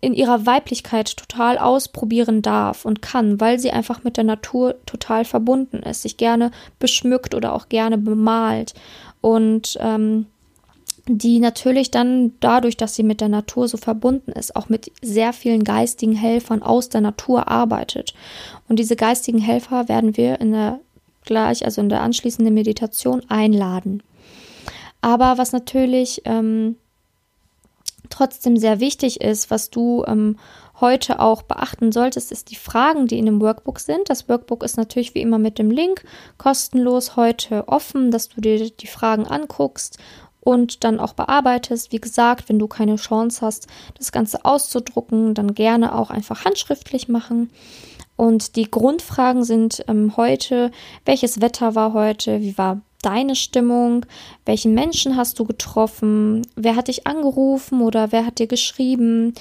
in 0.00 0.14
ihrer 0.14 0.46
Weiblichkeit 0.46 1.16
total 1.16 1.58
ausprobieren 1.58 2.42
darf 2.42 2.84
und 2.84 3.02
kann, 3.02 3.40
weil 3.40 3.58
sie 3.58 3.70
einfach 3.70 4.04
mit 4.04 4.16
der 4.16 4.24
Natur 4.24 4.74
total 4.86 5.24
verbunden 5.24 5.78
ist, 5.78 6.02
sich 6.02 6.16
gerne 6.16 6.50
beschmückt 6.78 7.34
oder 7.34 7.54
auch 7.54 7.68
gerne 7.68 7.98
bemalt 7.98 8.74
und 9.20 9.76
ähm, 9.80 10.26
die 11.06 11.40
natürlich 11.40 11.90
dann 11.90 12.32
dadurch, 12.40 12.76
dass 12.76 12.94
sie 12.94 13.02
mit 13.02 13.20
der 13.20 13.28
Natur 13.28 13.66
so 13.66 13.76
verbunden 13.76 14.32
ist, 14.32 14.54
auch 14.54 14.68
mit 14.68 14.92
sehr 15.00 15.32
vielen 15.32 15.64
geistigen 15.64 16.14
Helfern 16.14 16.62
aus 16.62 16.90
der 16.90 17.00
Natur 17.00 17.48
arbeitet. 17.48 18.12
Und 18.68 18.78
diese 18.78 18.94
geistigen 18.94 19.38
Helfer 19.38 19.88
werden 19.88 20.16
wir 20.16 20.40
in 20.40 20.52
der 20.52 20.80
gleich, 21.24 21.64
also 21.64 21.80
in 21.80 21.88
der 21.88 22.02
anschließenden 22.02 22.52
Meditation 22.52 23.22
einladen. 23.28 24.02
Aber 25.00 25.38
was 25.38 25.52
natürlich 25.52 26.22
ähm, 26.24 26.76
trotzdem 28.10 28.56
sehr 28.56 28.80
wichtig 28.80 29.20
ist, 29.20 29.50
was 29.50 29.70
du 29.70 30.04
ähm, 30.06 30.36
heute 30.80 31.20
auch 31.20 31.42
beachten 31.42 31.92
solltest, 31.92 32.32
ist 32.32 32.50
die 32.50 32.56
Fragen, 32.56 33.06
die 33.06 33.18
in 33.18 33.26
dem 33.26 33.40
Workbook 33.40 33.80
sind. 33.80 34.10
Das 34.10 34.28
Workbook 34.28 34.62
ist 34.62 34.76
natürlich 34.76 35.14
wie 35.14 35.22
immer 35.22 35.38
mit 35.38 35.58
dem 35.58 35.70
Link 35.70 36.04
kostenlos 36.36 37.16
heute 37.16 37.68
offen, 37.68 38.10
dass 38.10 38.28
du 38.28 38.40
dir 38.40 38.70
die 38.70 38.86
Fragen 38.86 39.26
anguckst 39.26 39.98
und 40.40 40.84
dann 40.84 41.00
auch 41.00 41.12
bearbeitest. 41.12 41.92
Wie 41.92 42.00
gesagt, 42.00 42.48
wenn 42.48 42.58
du 42.58 42.68
keine 42.68 42.96
Chance 42.96 43.44
hast, 43.44 43.66
das 43.96 44.12
Ganze 44.12 44.44
auszudrucken, 44.44 45.34
dann 45.34 45.54
gerne 45.54 45.94
auch 45.94 46.10
einfach 46.10 46.44
handschriftlich 46.44 47.08
machen. 47.08 47.50
Und 48.16 48.56
die 48.56 48.70
Grundfragen 48.70 49.44
sind 49.44 49.84
ähm, 49.86 50.16
heute, 50.16 50.72
welches 51.04 51.40
Wetter 51.40 51.74
war 51.74 51.92
heute, 51.92 52.40
wie 52.40 52.58
war 52.58 52.80
deine 53.02 53.36
Stimmung? 53.36 54.06
Welchen 54.44 54.74
Menschen 54.74 55.16
hast 55.16 55.38
du 55.38 55.44
getroffen? 55.44 56.46
Wer 56.56 56.76
hat 56.76 56.88
dich 56.88 57.06
angerufen 57.06 57.80
oder 57.82 58.12
wer 58.12 58.26
hat 58.26 58.38
dir 58.38 58.46
geschrieben? 58.46 59.34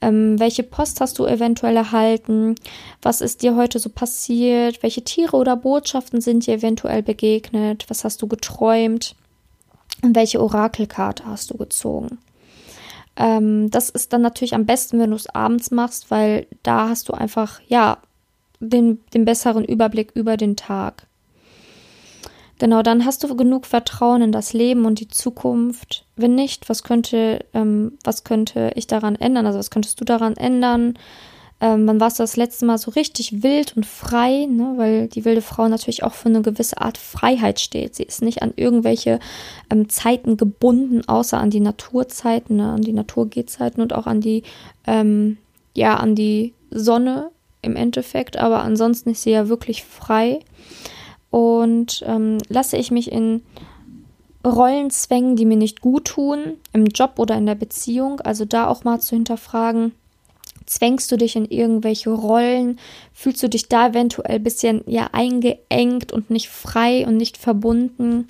Ähm, 0.00 0.38
welche 0.38 0.62
Post 0.62 1.00
hast 1.00 1.18
du 1.18 1.26
eventuell 1.26 1.76
erhalten? 1.76 2.56
Was 3.02 3.20
ist 3.20 3.42
dir 3.42 3.56
heute 3.56 3.78
so 3.78 3.88
passiert? 3.88 4.82
Welche 4.82 5.04
Tiere 5.04 5.36
oder 5.36 5.56
Botschaften 5.56 6.20
sind 6.20 6.46
dir 6.46 6.54
eventuell 6.54 7.02
begegnet? 7.02 7.86
Was 7.88 8.04
hast 8.04 8.20
du 8.22 8.26
geträumt? 8.26 9.14
Und 10.02 10.16
welche 10.16 10.42
Orakelkarte 10.42 11.24
hast 11.24 11.50
du 11.50 11.56
gezogen? 11.56 12.18
Ähm, 13.16 13.70
das 13.70 13.90
ist 13.90 14.12
dann 14.12 14.22
natürlich 14.22 14.54
am 14.54 14.66
besten, 14.66 14.98
wenn 14.98 15.10
du 15.10 15.16
es 15.16 15.28
abends 15.28 15.70
machst, 15.70 16.10
weil 16.10 16.46
da 16.62 16.88
hast 16.88 17.08
du 17.08 17.12
einfach, 17.12 17.60
ja, 17.68 17.98
den, 18.60 19.00
den 19.12 19.24
besseren 19.24 19.64
Überblick 19.64 20.12
über 20.14 20.36
den 20.36 20.56
Tag. 20.56 21.06
Genau, 22.64 22.80
dann 22.80 23.04
hast 23.04 23.22
du 23.22 23.36
genug 23.36 23.66
Vertrauen 23.66 24.22
in 24.22 24.32
das 24.32 24.54
Leben 24.54 24.86
und 24.86 24.98
die 24.98 25.08
Zukunft. 25.08 26.06
Wenn 26.16 26.34
nicht, 26.34 26.70
was 26.70 26.82
könnte, 26.82 27.44
ähm, 27.52 27.98
was 28.04 28.24
könnte 28.24 28.72
ich 28.74 28.86
daran 28.86 29.16
ändern? 29.16 29.44
Also 29.44 29.58
was 29.58 29.68
könntest 29.68 30.00
du 30.00 30.06
daran 30.06 30.34
ändern? 30.34 30.98
Ähm, 31.60 31.86
wann 31.86 32.00
warst 32.00 32.18
du 32.18 32.22
das 32.22 32.36
letzte 32.36 32.64
Mal 32.64 32.78
so 32.78 32.90
richtig 32.92 33.42
wild 33.42 33.76
und 33.76 33.84
frei? 33.84 34.46
Ne? 34.46 34.72
Weil 34.78 35.08
die 35.08 35.26
wilde 35.26 35.42
Frau 35.42 35.68
natürlich 35.68 36.04
auch 36.04 36.14
für 36.14 36.30
eine 36.30 36.40
gewisse 36.40 36.80
Art 36.80 36.96
Freiheit 36.96 37.60
steht. 37.60 37.96
Sie 37.96 38.04
ist 38.04 38.22
nicht 38.22 38.40
an 38.40 38.54
irgendwelche 38.56 39.18
ähm, 39.68 39.90
Zeiten 39.90 40.38
gebunden, 40.38 41.06
außer 41.06 41.36
an 41.36 41.50
die 41.50 41.60
Naturzeiten, 41.60 42.56
ne? 42.56 42.72
an 42.72 42.80
die 42.80 42.94
Naturgehzeiten 42.94 43.82
und 43.82 43.92
auch 43.92 44.06
an 44.06 44.22
die, 44.22 44.42
ähm, 44.86 45.36
ja, 45.74 45.98
an 45.98 46.14
die 46.14 46.54
Sonne 46.70 47.30
im 47.60 47.76
Endeffekt. 47.76 48.38
Aber 48.38 48.62
ansonsten 48.62 49.10
ist 49.10 49.20
sie 49.20 49.32
ja 49.32 49.48
wirklich 49.50 49.84
frei 49.84 50.40
und 51.34 52.04
ähm, 52.06 52.38
lasse 52.48 52.76
ich 52.76 52.92
mich 52.92 53.10
in 53.10 53.42
Rollen 54.46 54.90
zwängen, 54.90 55.34
die 55.34 55.46
mir 55.46 55.56
nicht 55.56 55.80
gut 55.80 56.04
tun, 56.04 56.58
im 56.72 56.86
Job 56.86 57.14
oder 57.16 57.36
in 57.36 57.44
der 57.44 57.56
Beziehung. 57.56 58.20
Also 58.20 58.44
da 58.44 58.68
auch 58.68 58.84
mal 58.84 59.00
zu 59.00 59.16
hinterfragen, 59.16 59.90
zwängst 60.64 61.10
du 61.10 61.16
dich 61.16 61.34
in 61.34 61.46
irgendwelche 61.46 62.10
Rollen, 62.10 62.78
fühlst 63.12 63.42
du 63.42 63.48
dich 63.48 63.68
da 63.68 63.88
eventuell 63.88 64.36
ein 64.36 64.44
bisschen 64.44 64.84
ja 64.86 65.08
eingeengt 65.10 66.12
und 66.12 66.30
nicht 66.30 66.50
frei 66.50 67.04
und 67.04 67.16
nicht 67.16 67.36
verbunden. 67.36 68.28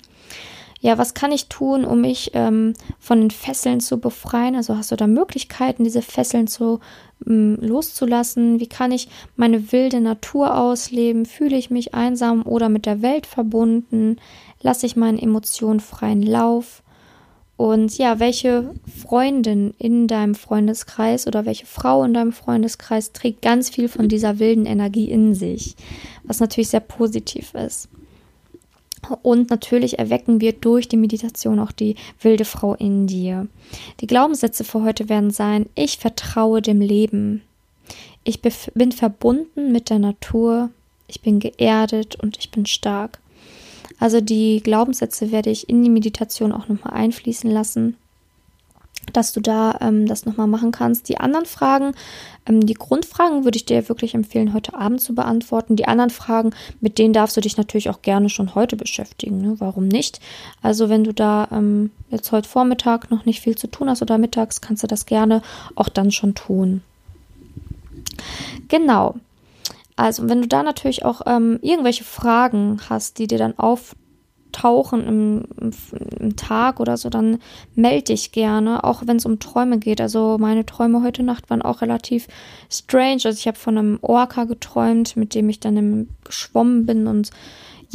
Ja, 0.85 0.99
was 0.99 1.15
kann 1.15 1.31
ich 1.31 1.47
tun, 1.47 1.83
um 1.83 2.01
mich 2.01 2.29
ähm, 2.35 2.75
von 2.99 3.19
den 3.19 3.31
Fesseln 3.31 3.79
zu 3.79 3.99
befreien? 3.99 4.55
Also 4.55 4.77
hast 4.77 4.91
du 4.91 4.95
da 4.95 5.07
Möglichkeiten, 5.07 5.83
diese 5.83 6.03
Fesseln 6.03 6.45
zu 6.45 6.79
loszulassen? 7.25 8.59
Wie 8.59 8.67
kann 8.67 8.91
ich 8.91 9.07
meine 9.35 9.71
wilde 9.71 9.99
Natur 9.99 10.55
ausleben? 10.55 11.25
Fühle 11.25 11.57
ich 11.57 11.71
mich 11.71 11.95
einsam 11.95 12.43
oder 12.43 12.69
mit 12.69 12.85
der 12.85 13.01
Welt 13.01 13.25
verbunden? 13.25 14.17
Lasse 14.61 14.85
ich 14.85 14.95
meinen 14.95 15.17
Emotionen 15.17 15.79
freien 15.79 16.21
Lauf? 16.21 16.83
Und 17.57 17.97
ja, 17.97 18.19
welche 18.19 18.75
Freundin 19.01 19.73
in 19.79 20.07
deinem 20.07 20.35
Freundeskreis 20.35 21.25
oder 21.25 21.47
welche 21.47 21.65
Frau 21.65 22.03
in 22.03 22.13
deinem 22.13 22.31
Freundeskreis 22.31 23.11
trägt 23.11 23.41
ganz 23.41 23.71
viel 23.71 23.87
von 23.87 24.07
dieser 24.07 24.37
wilden 24.37 24.67
Energie 24.67 25.09
in 25.09 25.33
sich, 25.33 25.75
was 26.25 26.39
natürlich 26.39 26.69
sehr 26.69 26.79
positiv 26.79 27.55
ist. 27.55 27.89
Und 29.21 29.49
natürlich 29.49 29.99
erwecken 29.99 30.41
wir 30.41 30.53
durch 30.53 30.87
die 30.87 30.97
Meditation 30.97 31.59
auch 31.59 31.71
die 31.71 31.95
wilde 32.21 32.45
Frau 32.45 32.73
in 32.75 33.07
dir. 33.07 33.47
Die 34.01 34.07
Glaubenssätze 34.07 34.63
für 34.63 34.83
heute 34.83 35.09
werden 35.09 35.31
sein, 35.31 35.67
ich 35.75 35.97
vertraue 35.97 36.61
dem 36.61 36.81
Leben. 36.81 37.41
Ich 38.23 38.41
bin 38.41 38.91
verbunden 38.91 39.71
mit 39.71 39.89
der 39.89 39.99
Natur. 39.99 40.69
Ich 41.07 41.21
bin 41.21 41.39
geerdet 41.39 42.15
und 42.15 42.37
ich 42.39 42.49
bin 42.49 42.65
stark. 42.65 43.19
Also 43.99 44.21
die 44.21 44.61
Glaubenssätze 44.63 45.31
werde 45.31 45.51
ich 45.51 45.69
in 45.69 45.83
die 45.83 45.89
Meditation 45.89 46.51
auch 46.51 46.67
nochmal 46.67 46.93
einfließen 46.93 47.49
lassen 47.49 47.95
dass 49.15 49.33
du 49.33 49.41
da 49.41 49.77
ähm, 49.81 50.07
das 50.07 50.25
nochmal 50.25 50.47
machen 50.47 50.71
kannst. 50.71 51.09
Die 51.09 51.17
anderen 51.17 51.45
Fragen, 51.45 51.93
ähm, 52.45 52.65
die 52.65 52.73
Grundfragen 52.73 53.43
würde 53.43 53.57
ich 53.57 53.65
dir 53.65 53.87
wirklich 53.89 54.13
empfehlen, 54.13 54.53
heute 54.53 54.73
Abend 54.73 55.01
zu 55.01 55.15
beantworten. 55.15 55.75
Die 55.75 55.87
anderen 55.87 56.09
Fragen, 56.09 56.51
mit 56.81 56.97
denen 56.97 57.13
darfst 57.13 57.37
du 57.37 57.41
dich 57.41 57.57
natürlich 57.57 57.89
auch 57.89 58.01
gerne 58.01 58.29
schon 58.29 58.55
heute 58.55 58.75
beschäftigen. 58.75 59.41
Ne? 59.41 59.55
Warum 59.59 59.87
nicht? 59.87 60.19
Also 60.61 60.89
wenn 60.89 61.03
du 61.03 61.13
da 61.13 61.47
ähm, 61.51 61.91
jetzt 62.09 62.31
heute 62.31 62.49
Vormittag 62.49 63.11
noch 63.11 63.25
nicht 63.25 63.41
viel 63.41 63.57
zu 63.57 63.67
tun 63.67 63.89
hast 63.89 64.01
oder 64.01 64.17
mittags, 64.17 64.61
kannst 64.61 64.83
du 64.83 64.87
das 64.87 65.05
gerne 65.05 65.41
auch 65.75 65.89
dann 65.89 66.11
schon 66.11 66.35
tun. 66.35 66.81
Genau. 68.67 69.15
Also, 69.95 70.27
wenn 70.27 70.41
du 70.41 70.47
da 70.47 70.61
natürlich 70.61 71.05
auch 71.05 71.21
ähm, 71.25 71.59
irgendwelche 71.61 72.03
Fragen 72.03 72.81
hast, 72.89 73.17
die 73.17 73.27
dir 73.27 73.37
dann 73.37 73.57
auftauchen 74.55 75.05
im, 75.05 75.43
im, 75.59 75.71
im 76.19 76.35
Tag 76.35 76.79
oder 76.79 76.97
so, 76.97 77.09
dann 77.09 77.39
melde 77.75 78.05
dich 78.05 78.31
gerne, 78.31 78.83
auch 78.83 79.03
wenn 79.05 79.17
es 79.17 79.25
um 79.25 79.39
Träume 79.39 79.79
geht. 79.79 80.01
Also, 80.01 80.37
meine 80.39 80.65
Träume 80.65 81.03
heute 81.03 81.23
Nacht 81.23 81.49
waren 81.49 81.61
auch 81.61 81.81
relativ 81.81 82.27
strange. 82.69 83.21
Also, 83.25 83.37
ich 83.37 83.47
habe 83.47 83.57
von 83.57 83.77
einem 83.77 83.99
Orca 84.01 84.45
geträumt, 84.45 85.17
mit 85.17 85.35
dem 85.35 85.49
ich 85.49 85.59
dann 85.59 85.77
im, 85.77 86.09
geschwommen 86.23 86.85
bin 86.85 87.07
und 87.07 87.31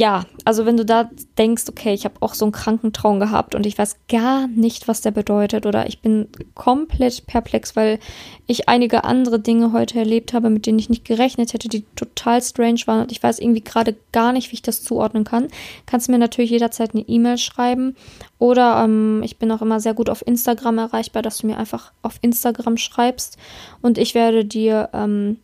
ja, 0.01 0.25
also 0.45 0.65
wenn 0.65 0.77
du 0.77 0.83
da 0.83 1.11
denkst, 1.37 1.65
okay, 1.69 1.93
ich 1.93 2.05
habe 2.05 2.15
auch 2.21 2.33
so 2.33 2.43
einen 2.43 2.51
kranken 2.51 2.91
Traum 2.91 3.19
gehabt 3.19 3.53
und 3.53 3.67
ich 3.67 3.77
weiß 3.77 3.97
gar 4.09 4.47
nicht, 4.47 4.87
was 4.87 5.01
der 5.01 5.11
bedeutet 5.11 5.67
oder 5.67 5.85
ich 5.85 6.01
bin 6.01 6.27
komplett 6.55 7.27
perplex, 7.27 7.75
weil 7.75 7.99
ich 8.47 8.67
einige 8.67 9.03
andere 9.03 9.39
Dinge 9.39 9.73
heute 9.73 9.99
erlebt 9.99 10.33
habe, 10.33 10.49
mit 10.49 10.65
denen 10.65 10.79
ich 10.79 10.89
nicht 10.89 11.05
gerechnet 11.05 11.53
hätte, 11.53 11.69
die 11.69 11.85
total 11.95 12.41
strange 12.41 12.79
waren 12.87 13.01
und 13.01 13.11
ich 13.11 13.21
weiß 13.21 13.37
irgendwie 13.37 13.63
gerade 13.63 13.95
gar 14.11 14.33
nicht, 14.33 14.49
wie 14.49 14.55
ich 14.55 14.63
das 14.63 14.81
zuordnen 14.81 15.23
kann, 15.23 15.49
kannst 15.85 16.07
du 16.07 16.13
mir 16.13 16.17
natürlich 16.17 16.49
jederzeit 16.49 16.95
eine 16.95 17.07
E-Mail 17.07 17.37
schreiben 17.37 17.95
oder 18.39 18.83
ähm, 18.83 19.21
ich 19.23 19.37
bin 19.37 19.51
auch 19.51 19.61
immer 19.61 19.79
sehr 19.79 19.93
gut 19.93 20.09
auf 20.09 20.25
Instagram 20.25 20.79
erreichbar, 20.79 21.21
dass 21.21 21.37
du 21.37 21.45
mir 21.45 21.59
einfach 21.59 21.91
auf 22.01 22.17
Instagram 22.23 22.77
schreibst 22.77 23.37
und 23.83 23.99
ich 23.99 24.15
werde 24.15 24.45
dir 24.45 24.89
ähm, 24.93 25.37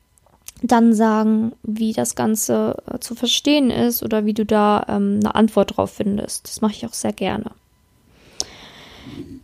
dann 0.64 0.94
sagen, 0.94 1.54
wie 1.64 1.94
das 1.94 2.16
Ganze 2.16 2.82
äh, 2.92 3.00
zu 3.00 3.16
verstehen 3.16 3.70
ist 3.70 4.04
oder 4.04 4.26
wie 4.26 4.34
du 4.34 4.46
da 4.46 4.86
ähm, 4.88 5.20
eine 5.22 5.36
Antwort 5.36 5.78
drauf 5.78 5.92
findest. 5.92 6.48
Das 6.48 6.62
mache 6.62 6.74
ich 6.74 6.86
auch 6.86 6.94
sehr 6.94 7.14
gerne. 7.14 7.52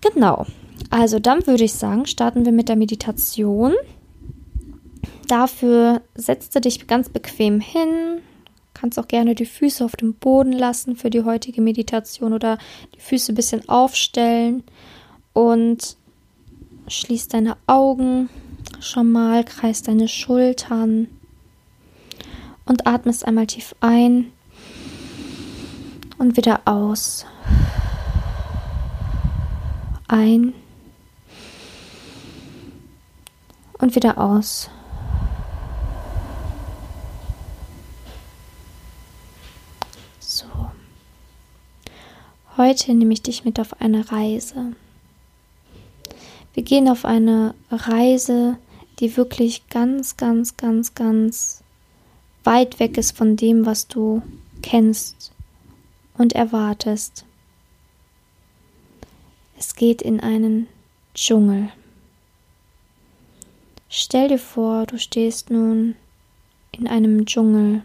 Genau. 0.01 0.45
Also 0.89 1.19
dann 1.19 1.45
würde 1.47 1.63
ich 1.63 1.73
sagen, 1.73 2.05
starten 2.05 2.45
wir 2.45 2.51
mit 2.51 2.69
der 2.69 2.75
Meditation. 2.75 3.73
Dafür 5.27 6.01
setzt 6.15 6.55
du 6.55 6.61
dich 6.61 6.87
ganz 6.87 7.09
bequem 7.09 7.59
hin. 7.59 8.19
Kannst 8.73 8.99
auch 8.99 9.07
gerne 9.07 9.35
die 9.35 9.45
Füße 9.45 9.85
auf 9.85 9.95
dem 9.95 10.15
Boden 10.15 10.51
lassen 10.51 10.95
für 10.95 11.09
die 11.09 11.23
heutige 11.23 11.61
Meditation 11.61 12.33
oder 12.33 12.57
die 12.95 12.99
Füße 12.99 13.31
ein 13.31 13.35
bisschen 13.35 13.67
aufstellen 13.69 14.63
und 15.31 15.95
schließ 16.87 17.29
deine 17.29 17.55
Augen 17.65 18.29
schon 18.83 19.11
mal, 19.11 19.43
kreis 19.43 19.81
deine 19.81 20.07
Schultern 20.07 21.07
und 22.65 22.87
atmest 22.87 23.25
einmal 23.25 23.47
tief 23.47 23.75
ein 23.81 24.31
und 26.17 26.37
wieder 26.37 26.61
aus. 26.65 27.25
Ein 30.07 30.53
und 33.79 33.95
wieder 33.95 34.17
aus. 34.17 34.69
So. 40.19 40.45
Heute 42.57 42.93
nehme 42.93 43.13
ich 43.13 43.23
dich 43.23 43.43
mit 43.43 43.59
auf 43.59 43.81
eine 43.81 44.11
Reise. 44.11 44.73
Wir 46.53 46.63
gehen 46.63 46.87
auf 46.87 47.03
eine 47.03 47.55
Reise, 47.71 48.57
die 49.03 49.17
wirklich 49.17 49.67
ganz, 49.67 50.15
ganz, 50.15 50.55
ganz, 50.55 50.95
ganz 50.95 51.61
weit 52.45 52.79
weg 52.79 52.97
ist 52.97 53.17
von 53.17 53.35
dem, 53.35 53.65
was 53.65 53.89
du 53.89 54.21
kennst 54.61 55.33
und 56.17 56.31
erwartest. 56.31 57.25
Es 59.57 59.75
geht 59.75 60.01
in 60.01 60.21
einen 60.21 60.67
Dschungel. 61.15 61.67
Stell 63.89 64.29
dir 64.29 64.39
vor, 64.39 64.85
du 64.85 64.97
stehst 64.97 65.49
nun 65.49 65.95
in 66.71 66.87
einem 66.87 67.25
Dschungel. 67.25 67.83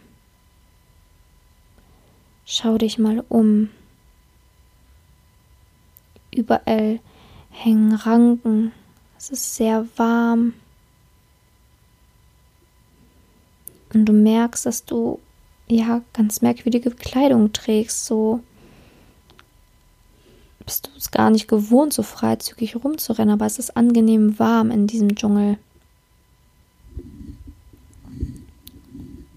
Schau 2.44 2.78
dich 2.78 2.96
mal 2.96 3.24
um. 3.28 3.70
Überall 6.30 7.00
hängen 7.50 7.92
Ranken. 7.92 8.70
Es 9.16 9.30
ist 9.30 9.56
sehr 9.56 9.84
warm. 9.96 10.54
Und 13.98 14.04
du 14.04 14.12
merkst, 14.12 14.64
dass 14.64 14.84
du 14.84 15.18
ja 15.68 16.02
ganz 16.12 16.40
merkwürdige 16.40 16.92
Kleidung 16.92 17.52
trägst. 17.52 18.06
So 18.06 18.40
bist 20.64 20.86
du 20.86 20.90
es 20.96 21.10
gar 21.10 21.30
nicht 21.30 21.48
gewohnt, 21.48 21.92
so 21.92 22.04
freizügig 22.04 22.76
rumzurennen, 22.76 23.34
aber 23.34 23.46
es 23.46 23.58
ist 23.58 23.76
angenehm 23.76 24.38
warm 24.38 24.70
in 24.70 24.86
diesem 24.86 25.16
Dschungel. 25.16 25.58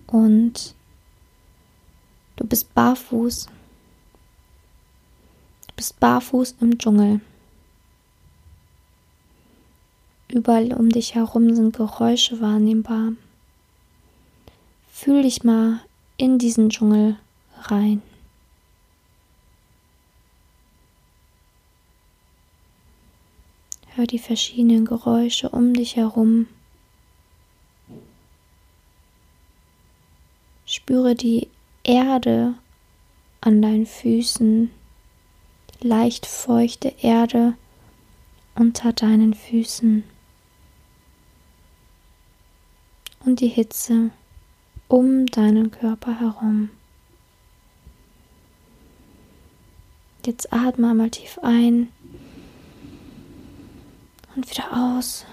Und 0.05 0.75
du 2.35 2.45
bist 2.45 2.71
barfuß. 2.75 3.47
Du 5.67 5.75
bist 5.75 5.99
barfuß 5.99 6.55
im 6.61 6.77
Dschungel. 6.77 7.19
Überall 10.27 10.71
um 10.73 10.89
dich 10.89 11.15
herum 11.15 11.55
sind 11.55 11.75
Geräusche 11.75 12.39
wahrnehmbar. 12.41 13.13
Fühl 15.03 15.23
dich 15.23 15.43
mal 15.43 15.79
in 16.17 16.37
diesen 16.37 16.69
Dschungel 16.69 17.17
rein. 17.63 18.03
Hör 23.95 24.05
die 24.05 24.19
verschiedenen 24.19 24.85
Geräusche 24.85 25.49
um 25.49 25.73
dich 25.73 25.95
herum. 25.95 26.45
Spüre 30.67 31.15
die 31.15 31.47
Erde 31.81 32.53
an 33.41 33.59
deinen 33.59 33.87
Füßen, 33.87 34.69
leicht 35.79 36.27
feuchte 36.27 36.93
Erde 37.01 37.55
unter 38.53 38.93
deinen 38.93 39.33
Füßen. 39.33 40.03
und 43.25 43.39
die 43.39 43.47
Hitze 43.47 44.11
um 44.91 45.25
deinen 45.25 45.71
Körper 45.71 46.19
herum. 46.19 46.69
Jetzt 50.25 50.51
atme 50.51 50.89
einmal 50.89 51.09
tief 51.09 51.39
ein 51.41 51.87
und 54.35 54.51
wieder 54.51 54.65
aus. 54.73 55.25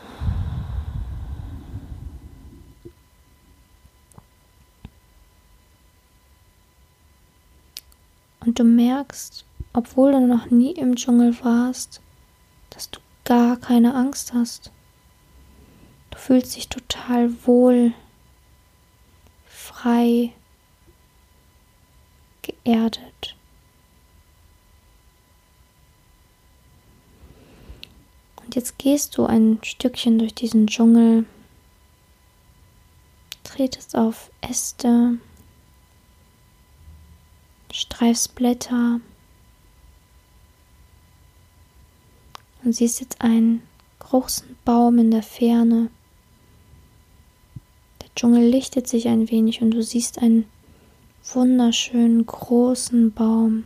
Und 8.47 8.61
du 8.61 8.64
merkst, 8.64 9.44
obwohl 9.73 10.12
du 10.12 10.21
noch 10.25 10.51
nie 10.51 10.71
im 10.71 10.94
Dschungel 10.94 11.37
warst, 11.42 12.01
dass 12.71 12.90
du 12.90 13.01
gar 13.25 13.57
keine 13.57 13.97
Angst 13.97 14.33
hast. 14.35 14.71
Du 16.11 16.18
fühlst 16.18 16.55
dich 16.55 16.68
total 16.68 17.44
wohl, 17.44 17.92
frei, 19.79 20.33
geerdet. 22.43 23.37
Und 28.45 28.57
jetzt 28.57 28.79
gehst 28.79 29.17
du 29.17 29.27
ein 29.27 29.61
Stückchen 29.62 30.19
durch 30.19 30.35
diesen 30.35 30.67
Dschungel, 30.67 31.27
tretest 33.45 33.95
auf 33.97 34.31
Äste, 34.41 35.19
streifst 37.73 38.35
Blätter 38.35 39.01
und 42.64 42.73
siehst 42.73 43.01
jetzt 43.01 43.21
einen 43.21 43.62
großen 44.01 44.57
Baum 44.64 44.99
in 44.99 45.11
der 45.11 45.23
Ferne. 45.23 45.91
Dschungel 48.19 48.49
lichtet 48.49 48.89
sich 48.89 49.07
ein 49.07 49.31
wenig 49.31 49.63
und 49.63 49.71
du 49.71 49.81
siehst 49.81 50.21
einen 50.21 50.47
wunderschönen 51.35 52.27
großen 52.27 53.13
Baum. 53.13 53.63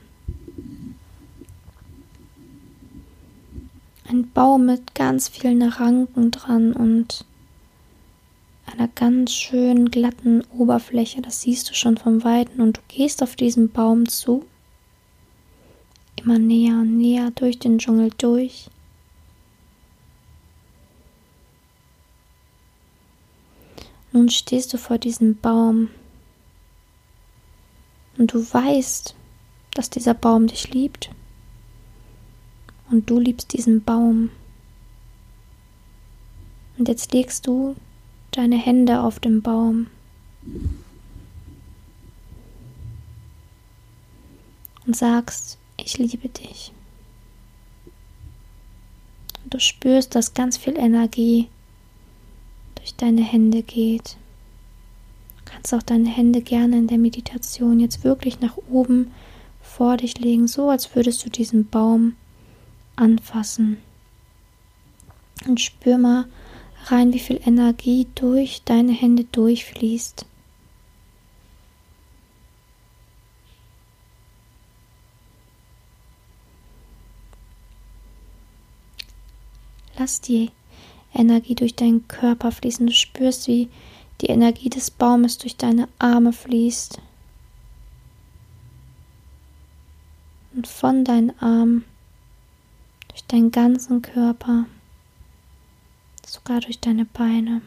Ein 4.07 4.31
Baum 4.33 4.67
mit 4.67 4.95
ganz 4.95 5.31
vielen 5.31 5.63
Ranken 5.63 6.31
dran 6.33 6.75
und 6.75 7.25
einer 8.67 8.89
ganz 8.89 9.33
schönen 9.33 9.91
glatten 9.91 10.45
Oberfläche. 10.51 11.23
Das 11.23 11.41
siehst 11.41 11.71
du 11.71 11.75
schon 11.75 11.97
vom 11.97 12.23
Weiten 12.23 12.61
und 12.61 12.77
du 12.77 12.81
gehst 12.89 13.23
auf 13.23 13.37
diesen 13.37 13.71
Baum 13.71 14.07
zu. 14.07 14.45
Immer 16.23 16.39
näher 16.39 16.75
und 16.75 16.99
näher 16.99 17.31
durch 17.35 17.59
den 17.59 17.79
Dschungel 17.79 18.11
durch. 18.19 18.69
Nun 24.13 24.29
stehst 24.29 24.73
du 24.73 24.79
vor 24.79 24.99
diesem 24.99 25.39
Baum 25.39 25.89
und 28.19 28.35
du 28.35 28.41
weißt, 28.41 29.15
dass 29.75 29.89
dieser 29.89 30.13
Baum 30.13 30.47
dich 30.47 30.73
liebt 30.73 31.11
und 32.91 33.09
du 33.09 33.19
liebst 33.19 33.55
diesen 33.55 33.83
Baum. 33.83 34.31
Und 36.77 36.89
jetzt 36.89 37.13
legst 37.13 37.47
du 37.47 37.75
deine 38.33 38.57
Hände 38.57 39.01
auf 39.01 39.19
dem 39.19 39.41
Baum. 39.41 39.87
Und 44.85 44.97
sagst, 44.97 45.59
ich 45.77 45.97
liebe 45.97 46.29
dich. 46.29 46.73
Und 49.45 49.55
du 49.55 49.61
spürst, 49.61 50.15
dass 50.15 50.35
ganz 50.35 50.57
viel 50.59 50.77
Energie 50.77 51.49
durch 52.83 52.97
deine 52.97 53.23
Hände 53.23 53.63
geht. 53.63 54.17
Du 55.37 55.53
kannst 55.53 55.73
auch 55.73 55.83
deine 55.83 56.09
Hände 56.09 56.43
gerne 56.43 56.79
in 56.79 56.89
der 56.89 56.99
Meditation 56.99 57.79
jetzt 57.79 58.03
wirklich 58.03 58.41
nach 58.41 58.57
oben 58.71 59.13
vor 59.61 59.97
dich 59.97 60.19
legen, 60.19 60.49
so 60.49 60.69
als 60.69 60.97
würdest 60.97 61.25
du 61.25 61.31
diesen 61.31 61.69
Baum 61.69 62.17
anfassen. 62.97 63.79
Und 65.47 65.61
spür 65.61 65.97
mal 65.97 66.27
rein, 66.87 67.13
wie 67.13 67.21
viel 67.21 67.41
Energie 67.45 68.09
durch 68.17 68.63
deine 68.65 68.93
Hände 68.93 69.25
durchfließt. 69.25 70.27
Lass 79.97 80.21
die 80.21 80.51
Energie 81.15 81.55
durch 81.55 81.75
deinen 81.75 82.07
Körper 82.09 82.53
fließen. 82.53 82.87
Du 82.87 82.93
spürst, 82.93 83.47
wie 83.49 83.69
die 84.21 84.27
Energie 84.27 84.71
des 84.71 84.91
Baumes 84.91 85.39
durch 85.39 85.57
deine 85.57 85.89
Arme 85.99 86.33
fließt. 86.33 87.01
Und 90.55 90.67
von 90.67 91.05
deinen 91.05 91.39
Armen 91.41 91.85
durch 93.09 93.25
deinen 93.25 93.51
ganzen 93.51 94.01
Körper, 94.03 94.67
sogar 96.27 96.61
durch 96.61 96.79
deine 96.79 97.05
Beine. 97.05 97.63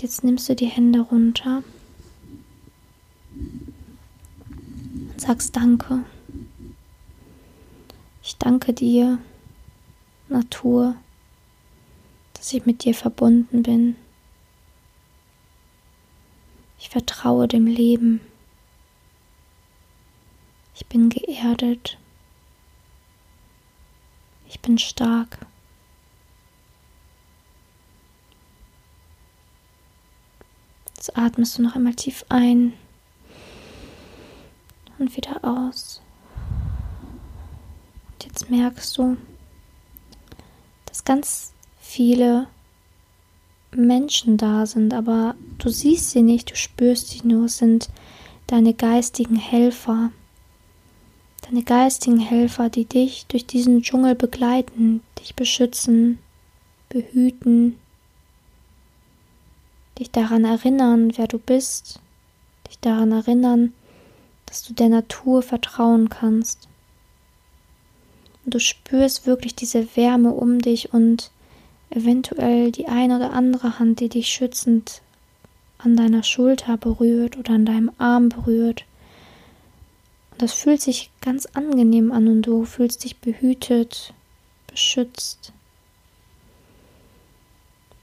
Jetzt 0.00 0.24
nimmst 0.24 0.48
du 0.48 0.54
die 0.54 0.66
Hände 0.66 1.00
runter 1.00 1.64
und 3.34 5.20
sagst 5.20 5.56
Danke. 5.56 6.04
Ich 8.28 8.38
danke 8.38 8.72
dir, 8.72 9.20
Natur, 10.28 10.96
dass 12.34 12.52
ich 12.52 12.66
mit 12.66 12.82
dir 12.82 12.92
verbunden 12.92 13.62
bin. 13.62 13.94
Ich 16.80 16.88
vertraue 16.88 17.46
dem 17.46 17.68
Leben. 17.68 18.20
Ich 20.74 20.84
bin 20.86 21.08
geerdet. 21.08 21.98
Ich 24.48 24.58
bin 24.58 24.76
stark. 24.76 25.46
Jetzt 30.96 31.16
atmest 31.16 31.58
du 31.58 31.62
noch 31.62 31.76
einmal 31.76 31.94
tief 31.94 32.24
ein 32.28 32.72
und 34.98 35.16
wieder 35.16 35.44
aus. 35.44 36.02
Jetzt 38.26 38.50
merkst 38.50 38.98
du, 38.98 39.16
dass 40.84 41.04
ganz 41.04 41.52
viele 41.80 42.46
Menschen 43.70 44.36
da 44.36 44.66
sind, 44.66 44.92
aber 44.92 45.34
du 45.58 45.70
siehst 45.70 46.10
sie 46.10 46.22
nicht, 46.22 46.50
du 46.50 46.56
spürst 46.56 47.08
sie 47.08 47.26
nur, 47.26 47.48
sind 47.48 47.88
deine 48.46 48.74
geistigen 48.74 49.36
Helfer 49.36 50.10
deine 51.48 51.62
geistigen 51.62 52.18
Helfer, 52.18 52.68
die 52.70 52.84
dich 52.84 53.26
durch 53.26 53.46
diesen 53.46 53.82
Dschungel 53.82 54.14
begleiten, 54.14 55.02
dich 55.20 55.34
beschützen, 55.34 56.18
behüten, 56.88 57.78
dich 59.98 60.10
daran 60.10 60.44
erinnern, 60.44 61.12
wer 61.16 61.26
du 61.26 61.38
bist, 61.38 62.00
dich 62.68 62.78
daran 62.80 63.12
erinnern, 63.12 63.72
dass 64.46 64.64
du 64.64 64.74
der 64.74 64.88
Natur 64.88 65.42
vertrauen 65.42 66.08
kannst. 66.08 66.68
Und 68.46 68.54
du 68.54 68.60
spürst 68.60 69.26
wirklich 69.26 69.54
diese 69.54 69.94
Wärme 69.94 70.32
um 70.32 70.60
dich 70.60 70.94
und 70.94 71.30
eventuell 71.90 72.72
die 72.72 72.88
eine 72.88 73.16
oder 73.16 73.32
andere 73.34 73.78
Hand, 73.78 74.00
die 74.00 74.08
dich 74.08 74.28
schützend 74.28 75.02
an 75.76 75.96
deiner 75.96 76.22
Schulter 76.22 76.78
berührt 76.78 77.36
oder 77.36 77.52
an 77.52 77.66
deinem 77.66 77.90
Arm 77.98 78.30
berührt 78.30 78.86
das 80.38 80.52
fühlt 80.52 80.82
sich 80.82 81.10
ganz 81.20 81.46
angenehm 81.46 82.12
an 82.12 82.28
und 82.28 82.42
du 82.42 82.64
fühlst 82.64 83.04
dich 83.04 83.18
behütet, 83.18 84.12
beschützt. 84.66 85.52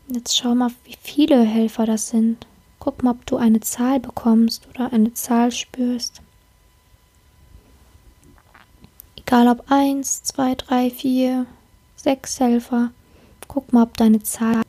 Jetzt 0.08 0.36
schau 0.36 0.56
mal, 0.56 0.72
wie 0.86 0.98
viele 1.02 1.44
Helfer 1.44 1.86
das 1.86 2.10
sind. 2.10 2.48
Guck 2.80 3.04
mal, 3.04 3.12
ob 3.12 3.26
du 3.26 3.38
eine 3.38 3.60
Zahl 3.62 4.00
bekommst 4.00 4.68
oder 4.70 4.92
eine 4.92 5.14
Zahl 5.14 5.52
spürst. 5.52 6.22
Egal 9.34 9.48
ob 9.48 9.72
eins, 9.72 10.22
zwei, 10.22 10.54
drei, 10.54 10.92
vier, 10.92 11.48
sechs 11.96 12.40
Helfer. 12.40 12.92
Guck 13.48 13.74
mal, 13.74 13.82
ob 13.82 13.98
deine 13.98 14.22
Zahl 14.22 14.62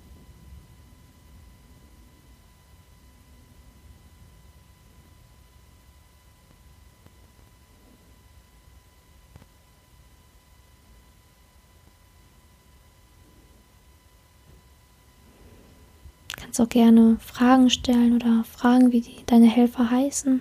kannst 16.36 16.58
auch 16.62 16.68
gerne 16.70 17.18
Fragen 17.20 17.68
stellen 17.68 18.16
oder 18.16 18.44
fragen, 18.44 18.92
wie 18.92 19.02
die, 19.02 19.26
deine 19.26 19.46
Helfer 19.46 19.90
heißen. 19.90 20.40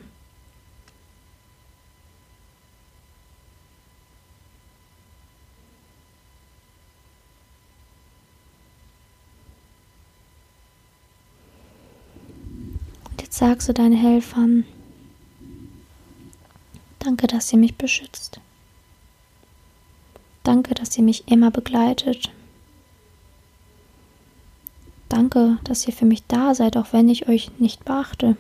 Sagst 13.33 13.67
du 13.67 13.73
deinen 13.73 13.97
Helfern, 13.97 14.63
danke, 16.99 17.25
dass 17.25 17.51
ihr 17.51 17.57
mich 17.57 17.75
beschützt. 17.75 18.39
Danke, 20.43 20.75
dass 20.75 20.95
ihr 20.99 21.03
mich 21.03 21.27
immer 21.27 21.49
begleitet. 21.49 22.31
Danke, 25.09 25.57
dass 25.63 25.87
ihr 25.87 25.93
für 25.93 26.05
mich 26.05 26.23
da 26.27 26.53
seid, 26.53 26.77
auch 26.77 26.93
wenn 26.93 27.09
ich 27.09 27.27
euch 27.27 27.49
nicht 27.57 27.83
beachte. 27.85 28.37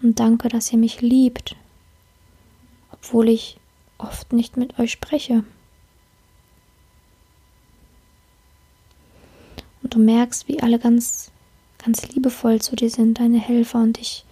Und 0.00 0.18
danke, 0.18 0.48
dass 0.48 0.72
ihr 0.72 0.78
mich 0.78 1.02
liebt, 1.02 1.56
obwohl 2.90 3.28
ich 3.28 3.58
oft 3.98 4.32
nicht 4.32 4.56
mit 4.56 4.78
euch 4.78 4.92
spreche. 4.92 5.44
Und 9.82 9.94
du 9.94 9.98
merkst, 9.98 10.48
wie 10.48 10.62
alle 10.62 10.78
ganz, 10.78 11.32
ganz 11.84 12.08
liebevoll 12.08 12.60
zu 12.60 12.76
dir 12.76 12.90
sind, 12.90 13.20
deine 13.20 13.38
Helfer 13.38 13.80
und 13.80 13.98
dich 13.98 14.24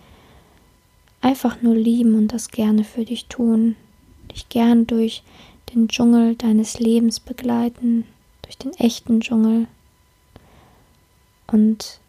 einfach 1.20 1.62
nur 1.62 1.74
lieben 1.74 2.14
und 2.14 2.32
das 2.32 2.50
gerne 2.50 2.84
für 2.84 3.04
dich 3.04 3.26
tun, 3.26 3.76
dich 4.32 4.48
gern 4.48 4.86
durch 4.86 5.22
den 5.74 5.88
Dschungel 5.88 6.36
deines 6.36 6.78
Lebens 6.78 7.20
begleiten, 7.20 8.04
durch 8.42 8.56
den 8.58 8.72
echten 8.74 9.20
Dschungel. 9.20 9.66
Und 11.46 12.00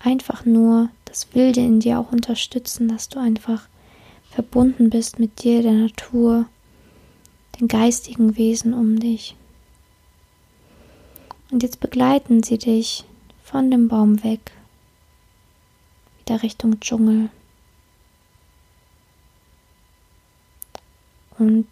einfach 0.00 0.44
nur 0.44 0.90
das 1.04 1.34
Wilde 1.34 1.60
in 1.60 1.80
dir 1.80 1.98
auch 1.98 2.12
unterstützen, 2.12 2.88
dass 2.88 3.08
du 3.08 3.18
einfach 3.18 3.66
verbunden 4.30 4.90
bist 4.90 5.18
mit 5.18 5.42
dir, 5.42 5.62
der 5.62 5.72
Natur, 5.72 6.46
den 7.58 7.68
geistigen 7.68 8.36
Wesen 8.36 8.74
um 8.74 9.00
dich. 9.00 9.34
Und 11.50 11.62
jetzt 11.62 11.80
begleiten 11.80 12.42
sie 12.42 12.58
dich 12.58 13.04
von 13.42 13.70
dem 13.70 13.88
Baum 13.88 14.22
weg, 14.22 14.52
wieder 16.28 16.42
Richtung 16.42 16.78
Dschungel. 16.80 17.30
Und 21.38 21.66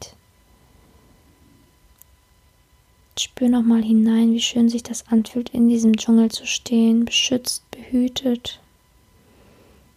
Spür 3.19 3.49
nochmal 3.49 3.83
hinein, 3.83 4.33
wie 4.33 4.41
schön 4.41 4.69
sich 4.69 4.83
das 4.83 5.09
anfühlt, 5.09 5.51
in 5.51 5.69
diesem 5.69 5.97
Dschungel 5.97 6.31
zu 6.31 6.47
stehen, 6.47 7.05
beschützt, 7.05 7.63
behütet, 7.71 8.61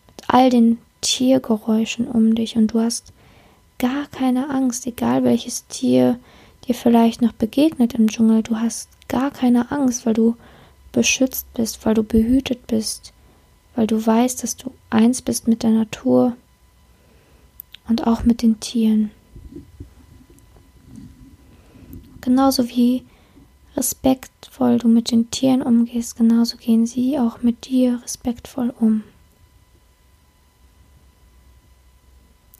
mit 0.08 0.30
all 0.30 0.50
den 0.50 0.78
Tiergeräuschen 1.02 2.08
um 2.08 2.34
dich 2.34 2.56
und 2.56 2.74
du 2.74 2.80
hast 2.80 3.14
gar 3.78 4.08
keine 4.08 4.50
Angst, 4.50 4.88
egal 4.88 5.24
welches 5.24 5.68
Tier 5.68 6.20
dir 6.68 6.76
vielleicht 6.76 7.22
noch 7.22 7.34
begegnet 7.34 7.94
im 7.94 8.10
Dschungel, 8.10 8.42
du 8.44 8.58
hast 8.58 8.90
gar 9.08 9.32
keine 9.32 9.72
Angst, 9.72 10.06
weil 10.06 10.14
du 10.14 10.36
beschützt 10.92 11.54
bist, 11.54 11.86
weil 11.86 11.94
du 11.94 12.04
behütet 12.04 12.68
bist, 12.68 13.14
weil 13.80 13.88
du 13.88 14.06
weißt, 14.06 14.44
dass 14.44 14.58
du 14.58 14.74
eins 14.90 15.22
bist 15.22 15.48
mit 15.48 15.64
der 15.64 15.70
Natur 15.70 16.36
und 17.88 18.06
auch 18.06 18.26
mit 18.26 18.42
den 18.42 18.60
Tieren. 18.60 19.10
genauso 22.20 22.68
wie 22.68 23.06
respektvoll 23.78 24.80
du 24.80 24.90
mit 24.90 25.12
den 25.12 25.32
Tieren 25.32 25.62
umgehst, 25.62 26.18
genauso 26.18 26.58
gehen 26.58 26.86
sie 26.86 27.18
auch 27.18 27.42
mit 27.42 27.68
dir 27.68 28.02
respektvoll 28.04 28.74
um. 28.78 29.04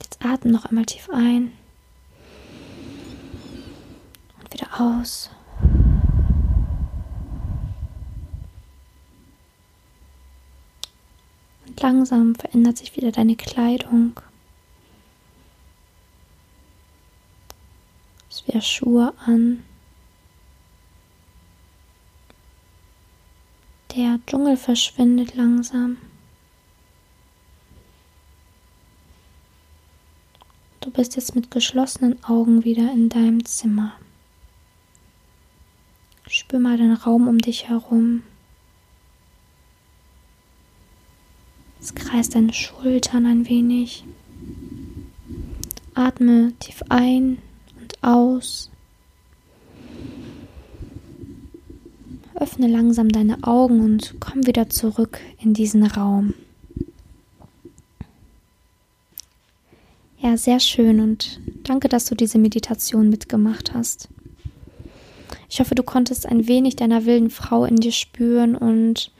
Jetzt 0.02 0.24
atme 0.24 0.50
noch 0.50 0.64
einmal 0.64 0.86
tief 0.86 1.10
ein 1.10 1.52
und 4.40 4.54
wieder 4.54 4.80
aus. 4.80 5.28
Und 11.66 11.69
langsam 11.80 12.34
verändert 12.34 12.78
sich 12.78 12.96
wieder 12.96 13.12
deine 13.12 13.36
Kleidung. 13.36 14.18
Es 18.30 18.46
wieder 18.46 18.60
Schuhe 18.60 19.12
an. 19.26 19.64
Der 23.96 24.20
Dschungel 24.26 24.56
verschwindet 24.56 25.34
langsam. 25.34 25.96
Du 30.80 30.90
bist 30.90 31.16
jetzt 31.16 31.34
mit 31.34 31.50
geschlossenen 31.50 32.22
Augen 32.24 32.64
wieder 32.64 32.90
in 32.92 33.08
deinem 33.08 33.44
Zimmer. 33.44 33.92
Spür 36.28 36.60
mal 36.60 36.76
den 36.76 36.92
Raum 36.92 37.28
um 37.28 37.38
dich 37.38 37.68
herum. 37.68 38.22
Es 41.80 41.94
kreist 41.94 42.34
deine 42.34 42.52
Schultern 42.52 43.26
ein 43.26 43.48
wenig. 43.48 44.04
Atme 45.94 46.52
tief 46.60 46.82
ein 46.88 47.38
und 47.80 48.02
aus. 48.02 48.70
Öffne 52.34 52.68
langsam 52.68 53.08
deine 53.08 53.42
Augen 53.42 53.80
und 53.80 54.16
komm 54.20 54.46
wieder 54.46 54.70
zurück 54.70 55.20
in 55.40 55.52
diesen 55.52 55.84
Raum. 55.84 56.34
Ja, 60.18 60.36
sehr 60.36 60.60
schön 60.60 61.00
und 61.00 61.40
danke, 61.64 61.88
dass 61.88 62.04
du 62.04 62.14
diese 62.14 62.38
Meditation 62.38 63.08
mitgemacht 63.08 63.72
hast. 63.72 64.08
Ich 65.48 65.60
hoffe, 65.60 65.74
du 65.74 65.82
konntest 65.82 66.26
ein 66.26 66.46
wenig 66.46 66.76
deiner 66.76 67.06
wilden 67.06 67.30
Frau 67.30 67.64
in 67.64 67.76
dir 67.76 67.92
spüren 67.92 68.54
und 68.54 69.10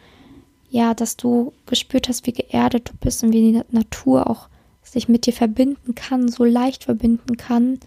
ja, 0.70 0.94
dass 0.94 1.16
du 1.16 1.52
gespürt 1.66 2.08
hast, 2.08 2.26
wie 2.26 2.32
geerdet 2.32 2.88
du 2.88 2.92
bist 3.00 3.22
und 3.22 3.32
wie 3.32 3.52
die 3.52 3.62
Natur 3.70 4.30
auch 4.30 4.48
sich 4.82 5.08
mit 5.08 5.26
dir 5.26 5.32
verbinden 5.32 5.94
kann, 5.94 6.28
so 6.28 6.44
leicht 6.44 6.84
verbinden 6.84 7.36
kann, 7.36 7.78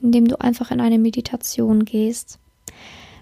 indem 0.00 0.26
du 0.26 0.40
einfach 0.40 0.70
in 0.70 0.80
eine 0.80 0.98
Meditation 0.98 1.84
gehst. 1.84 2.38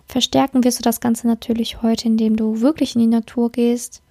Verstärken 0.07 0.63
wirst 0.65 0.79
du 0.79 0.83
das 0.83 1.01
Ganze 1.01 1.27
natürlich 1.27 1.83
heute, 1.83 2.07
indem 2.07 2.37
du 2.37 2.61
wirklich 2.61 2.95
in 2.95 3.01
die 3.01 3.07
Natur 3.09 3.51
gehst, 3.51 4.03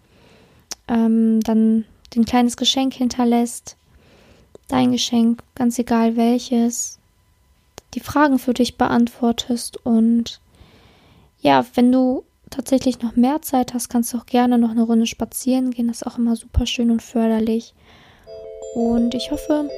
ähm, 0.87 1.39
dann 1.41 1.85
ein 2.15 2.25
kleines 2.25 2.57
Geschenk 2.57 2.93
hinterlässt, 2.93 3.77
dein 4.67 4.91
Geschenk, 4.91 5.43
ganz 5.53 5.77
egal 5.79 6.15
welches, 6.15 6.99
die 7.93 7.99
Fragen 7.99 8.39
für 8.39 8.53
dich 8.53 8.77
beantwortest 8.77 9.85
und 9.85 10.41
ja, 11.41 11.65
wenn 11.75 11.91
du 11.91 12.23
tatsächlich 12.55 13.01
noch 13.01 13.15
mehr 13.15 13.41
Zeit 13.41 13.73
hast, 13.73 13.89
kannst 13.89 14.13
du 14.13 14.17
auch 14.17 14.25
gerne 14.25 14.57
noch 14.57 14.71
eine 14.71 14.83
Runde 14.83 15.05
spazieren 15.05 15.71
gehen. 15.71 15.87
Das 15.87 15.97
ist 15.97 16.07
auch 16.07 16.17
immer 16.17 16.35
super 16.35 16.65
schön 16.65 16.91
und 16.91 17.01
förderlich. 17.01 17.73
Und 18.75 19.13
ich 19.13 19.31
hoffe, 19.31 19.69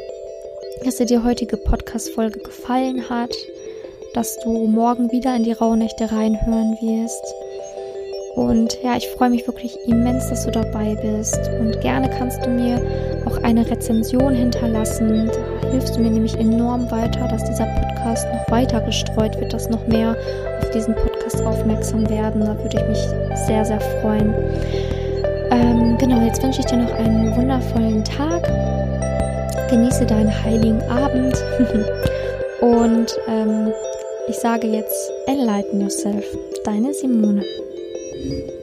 dass 0.83 0.97
dir 0.97 1.05
die 1.05 1.19
heutige 1.19 1.57
Podcast-Folge 1.57 2.39
gefallen 2.39 3.09
hat 3.09 3.35
dass 4.17 4.39
du 4.39 4.49
morgen 4.65 5.11
wieder 5.11 5.35
in 5.35 5.43
die 5.43 5.51
Rauhnächte 5.51 6.11
reinhören 6.11 6.75
wirst. 6.81 7.23
Und 8.37 8.77
ja, 8.83 8.95
ich 8.95 9.07
freue 9.07 9.31
mich 9.31 9.47
wirklich 9.47 9.75
immens, 9.87 10.29
dass 10.29 10.45
du 10.45 10.51
dabei 10.51 10.95
bist. 11.01 11.39
Und 11.59 11.81
gerne 11.81 12.07
kannst 12.07 12.45
du 12.45 12.51
mir 12.51 12.79
auch 13.25 13.41
eine 13.41 13.67
Rezension 13.67 14.35
hinterlassen. 14.35 15.31
Da 15.63 15.69
hilfst 15.69 15.95
du 15.95 16.01
mir 16.01 16.11
nämlich 16.11 16.37
enorm 16.37 16.89
weiter, 16.91 17.27
dass 17.27 17.43
dieser 17.45 17.65
Podcast 17.65 18.27
noch 18.31 18.51
weiter 18.51 18.81
gestreut 18.81 19.39
wird, 19.39 19.53
dass 19.53 19.69
noch 19.69 19.87
mehr 19.87 20.15
auf 20.61 20.69
diesen 20.69 20.93
Podcast 20.93 21.41
aufmerksam 21.41 22.07
werden. 22.11 22.41
Da 22.41 22.55
würde 22.59 22.77
ich 22.79 22.87
mich 22.87 23.37
sehr, 23.47 23.65
sehr 23.65 23.81
freuen. 23.81 24.31
Ähm, 25.49 25.97
genau, 25.97 26.23
jetzt 26.23 26.43
wünsche 26.43 26.59
ich 26.59 26.67
dir 26.67 26.77
noch 26.77 26.93
einen 26.93 27.35
wundervollen 27.35 28.03
Tag. 28.03 28.43
Genieße 29.71 30.05
deinen 30.05 30.43
heiligen 30.43 30.81
Abend. 30.83 31.35
Und 32.61 33.17
ähm, 33.27 33.73
ich 34.27 34.37
sage 34.37 34.67
jetzt 34.67 35.11
Enlighten 35.25 35.81
Yourself, 35.81 36.23
deine 36.63 36.93
Simone. 36.93 37.41
Thank 38.27 38.49
you. 38.51 38.56